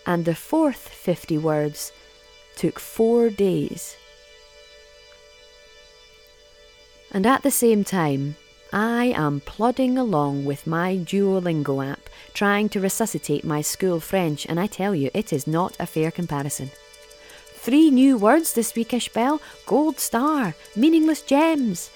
And 0.06 0.24
the 0.24 0.34
fourth 0.34 0.88
50 0.88 1.36
words 1.38 1.92
took 2.56 2.78
4 2.78 3.28
days. 3.30 3.96
And 7.12 7.26
at 7.26 7.42
the 7.42 7.50
same 7.50 7.82
time, 7.84 8.36
I 8.72 9.06
am 9.16 9.40
plodding 9.40 9.98
along 9.98 10.44
with 10.44 10.66
my 10.66 10.96
Duolingo 10.96 11.84
app, 11.84 12.08
trying 12.34 12.68
to 12.70 12.80
resuscitate 12.80 13.44
my 13.44 13.62
school 13.62 14.00
French, 14.00 14.46
and 14.46 14.60
I 14.60 14.66
tell 14.66 14.94
you, 14.94 15.10
it 15.14 15.32
is 15.32 15.46
not 15.46 15.76
a 15.80 15.86
fair 15.86 16.10
comparison. 16.10 16.70
Three 17.54 17.90
new 17.90 18.16
words 18.16 18.52
this 18.52 18.74
week, 18.74 18.90
Ishbel 18.90 19.40
gold 19.66 19.98
star, 19.98 20.54
meaningless 20.76 21.22
gems. 21.22 21.90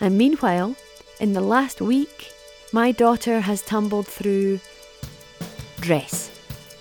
And 0.00 0.16
meanwhile, 0.16 0.74
in 1.20 1.32
the 1.32 1.40
last 1.40 1.80
week, 1.80 2.32
my 2.72 2.92
daughter 2.92 3.40
has 3.40 3.62
tumbled 3.62 4.06
through 4.06 4.60
dress, 5.80 6.30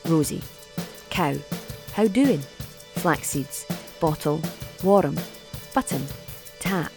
Rosie, 0.06 0.42
cow, 1.12 1.36
how 1.94 2.08
doing, 2.08 2.42
flax 2.96 3.30
seeds, 3.30 3.66
bottle, 4.00 4.42
warm, 4.84 5.16
button, 5.74 6.02
tap, 6.60 6.92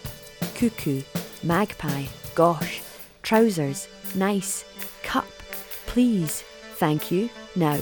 cuckoo, 0.55 1.03
magpie, 1.43 2.05
gosh, 2.35 2.81
trousers, 3.23 3.89
nice, 4.15 4.65
cup, 5.03 5.27
please, 5.87 6.43
thank 6.77 7.11
you, 7.11 7.29
now, 7.57 7.79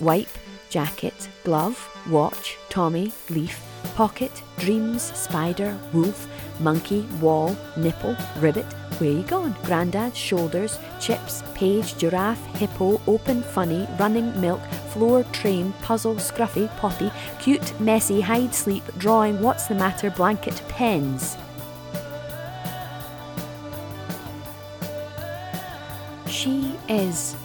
wipe, 0.00 0.28
jacket, 0.68 1.28
glove, 1.44 1.78
watch, 2.10 2.58
Tommy, 2.68 3.12
leaf, 3.30 3.62
pocket, 3.94 4.42
dreams, 4.58 5.02
spider, 5.16 5.78
wolf, 5.92 6.28
monkey, 6.60 7.02
wall, 7.20 7.56
nipple, 7.76 8.16
ribbit, 8.40 8.66
where 9.00 9.10
you 9.10 9.22
gone? 9.22 9.56
Grandad, 9.64 10.16
shoulders, 10.16 10.78
chips, 11.00 11.42
page, 11.54 11.96
giraffe, 11.96 12.44
hippo, 12.56 13.00
open, 13.06 13.42
funny, 13.42 13.86
running, 13.98 14.38
milk, 14.40 14.60
floor, 14.92 15.24
train, 15.32 15.72
puzzle, 15.82 16.16
scruffy, 16.16 16.68
poppy, 16.76 17.10
cute, 17.38 17.78
messy, 17.80 18.20
hide, 18.20 18.54
sleep, 18.54 18.82
drawing, 18.98 19.40
what's 19.40 19.66
the 19.66 19.74
matter, 19.74 20.10
blanket, 20.10 20.62
pens. 20.68 21.36
She 26.26 26.76
is 26.88 27.36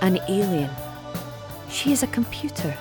an 0.00 0.18
alien. 0.28 0.70
She 1.68 1.92
is 1.92 2.02
a 2.02 2.06
computer. 2.08 2.76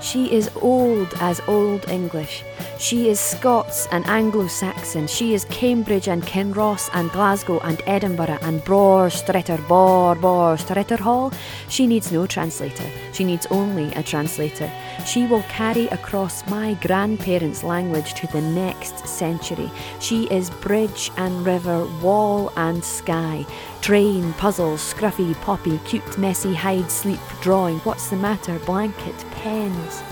She 0.00 0.32
is 0.32 0.50
old 0.62 1.12
as 1.20 1.40
Old 1.46 1.88
English. 1.88 2.44
She 2.78 3.08
is 3.08 3.18
Scots 3.18 3.86
and 3.90 4.06
Anglo 4.06 4.46
Saxon. 4.46 5.06
She 5.06 5.34
is 5.34 5.44
Cambridge 5.46 6.08
and 6.08 6.22
Kinross 6.22 6.88
and 6.94 7.10
Glasgow 7.10 7.58
and 7.60 7.82
Edinburgh 7.86 8.38
and 8.42 8.64
Bor, 8.64 9.08
Stretter, 9.08 9.58
Bor, 9.66 10.14
Bor, 10.14 10.56
Stretter 10.56 10.98
Hall. 10.98 11.32
She 11.68 11.86
needs 11.86 12.12
no 12.12 12.26
translator. 12.26 12.88
She 13.12 13.24
needs 13.24 13.46
only 13.50 13.92
a 13.94 14.02
translator. 14.02 14.70
She 15.04 15.26
will 15.26 15.42
carry 15.42 15.86
across 15.88 16.46
my 16.48 16.74
grandparents' 16.74 17.64
language 17.64 18.14
to 18.14 18.26
the 18.28 18.40
next 18.40 19.06
century. 19.08 19.70
She 20.00 20.24
is 20.30 20.50
bridge 20.50 21.10
and 21.16 21.44
river, 21.44 21.84
wall 22.00 22.52
and 22.56 22.84
sky. 22.84 23.44
Train, 23.80 24.32
puzzle, 24.34 24.76
scruffy, 24.76 25.34
poppy, 25.40 25.78
cute, 25.84 26.18
messy, 26.18 26.54
hide, 26.54 26.90
sleep, 26.90 27.20
drawing. 27.40 27.78
What's 27.80 28.08
the 28.10 28.16
matter? 28.16 28.58
Blanket, 28.60 29.16
pens. 29.32 30.02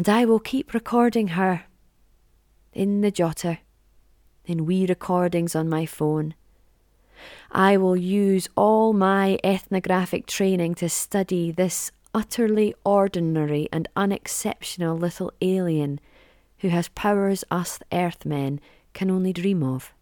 And 0.00 0.08
I 0.08 0.24
will 0.24 0.40
keep 0.40 0.72
recording 0.72 1.28
her 1.36 1.64
in 2.72 3.02
the 3.02 3.12
jotter, 3.12 3.58
in 4.46 4.64
wee 4.64 4.86
recordings 4.86 5.54
on 5.54 5.68
my 5.68 5.84
phone. 5.84 6.32
I 7.52 7.76
will 7.76 7.98
use 7.98 8.48
all 8.56 8.94
my 8.94 9.38
ethnographic 9.44 10.24
training 10.24 10.76
to 10.76 10.88
study 10.88 11.52
this 11.52 11.92
utterly 12.14 12.74
ordinary 12.82 13.68
and 13.70 13.90
unexceptional 13.94 14.96
little 14.96 15.34
alien 15.42 16.00
who 16.60 16.70
has 16.70 16.88
powers 16.88 17.44
us 17.50 17.78
Earthmen 17.92 18.58
can 18.94 19.10
only 19.10 19.34
dream 19.34 19.62
of. 19.62 19.92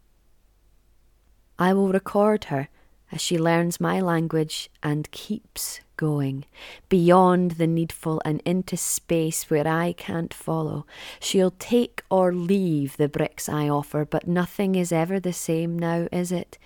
I 1.59 1.73
will 1.73 1.91
record 1.91 2.45
her 2.45 2.69
as 3.11 3.19
she 3.19 3.37
learns 3.37 3.81
my 3.81 3.99
language 3.99 4.69
and 4.81 5.11
keeps 5.11 5.81
going 5.99 6.45
beyond 6.87 7.51
the 7.51 7.67
needful 7.67 8.21
and 8.23 8.41
into 8.45 8.77
space 8.77 9.49
where 9.49 9.67
I 9.67 9.91
can't 9.91 10.33
follow. 10.33 10.85
She'll 11.19 11.51
take 11.59 12.03
or 12.09 12.31
leave 12.33 12.95
the 12.95 13.09
bricks 13.09 13.49
I 13.49 13.67
offer, 13.67 14.05
but 14.05 14.25
nothing 14.25 14.75
is 14.75 14.93
ever 14.93 15.19
the 15.19 15.33
same 15.33 15.77
now, 15.77 16.07
is 16.09 16.31
it? 16.31 16.57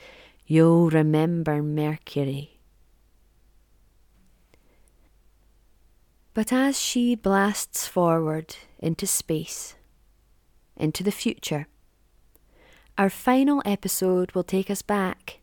You'll 0.46 0.92
remember 0.92 1.64
Mercury. 1.64 2.60
But 6.36 6.54
as 6.54 6.80
she 6.80 7.16
blasts 7.16 7.88
forward 7.88 8.56
into 8.78 9.08
space, 9.08 9.74
into 10.78 11.02
the 11.04 11.12
future, 11.12 11.66
our 13.00 13.10
final 13.10 13.64
episode 13.66 14.34
will 14.34 14.44
take 14.44 14.70
us 14.70 14.84
back, 14.84 15.40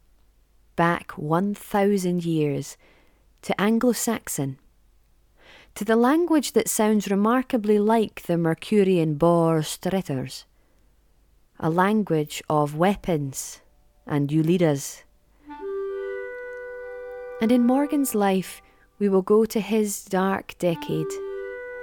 back 0.77 1.11
1,000 1.19 2.25
years, 2.25 2.77
to 3.43 3.59
Anglo 3.61 3.93
Saxon, 3.93 4.59
to 5.75 5.85
the 5.85 5.97
language 5.97 6.53
that 6.53 6.69
sounds 6.69 7.11
remarkably 7.11 7.79
like 7.79 8.23
the 8.23 8.37
Mercurian 8.37 9.15
Bor 9.15 9.63
Stretters, 9.63 10.45
a 11.59 11.71
language 11.71 12.43
of 12.49 12.77
weapons 12.77 13.61
and 14.07 14.31
Yulidas. 14.31 15.03
And 17.41 17.51
in 17.51 17.67
Morgan's 17.67 18.15
life, 18.15 18.61
we 18.99 19.09
will 19.09 19.23
go 19.23 19.47
to 19.47 19.61
his 19.61 20.05
dark 20.05 20.59
decade 20.59 21.07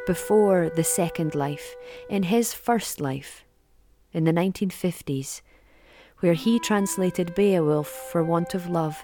before 0.06 0.70
the 0.70 0.84
second 0.84 1.36
life, 1.36 1.76
in 2.10 2.24
his 2.24 2.54
first 2.54 3.02
life, 3.02 3.44
in 4.14 4.24
the 4.24 4.32
1950s, 4.32 5.42
where 6.20 6.34
he 6.34 6.60
translated 6.60 7.36
Beowulf 7.36 7.88
for 7.88 8.24
want 8.24 8.54
of 8.54 8.70
love, 8.70 9.04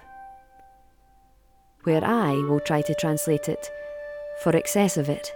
where 1.83 2.03
I 2.03 2.33
will 2.47 2.59
try 2.59 2.81
to 2.81 2.95
translate 2.95 3.49
it 3.49 3.71
for 4.41 4.55
excess 4.55 4.97
of 4.97 5.09
it. 5.09 5.33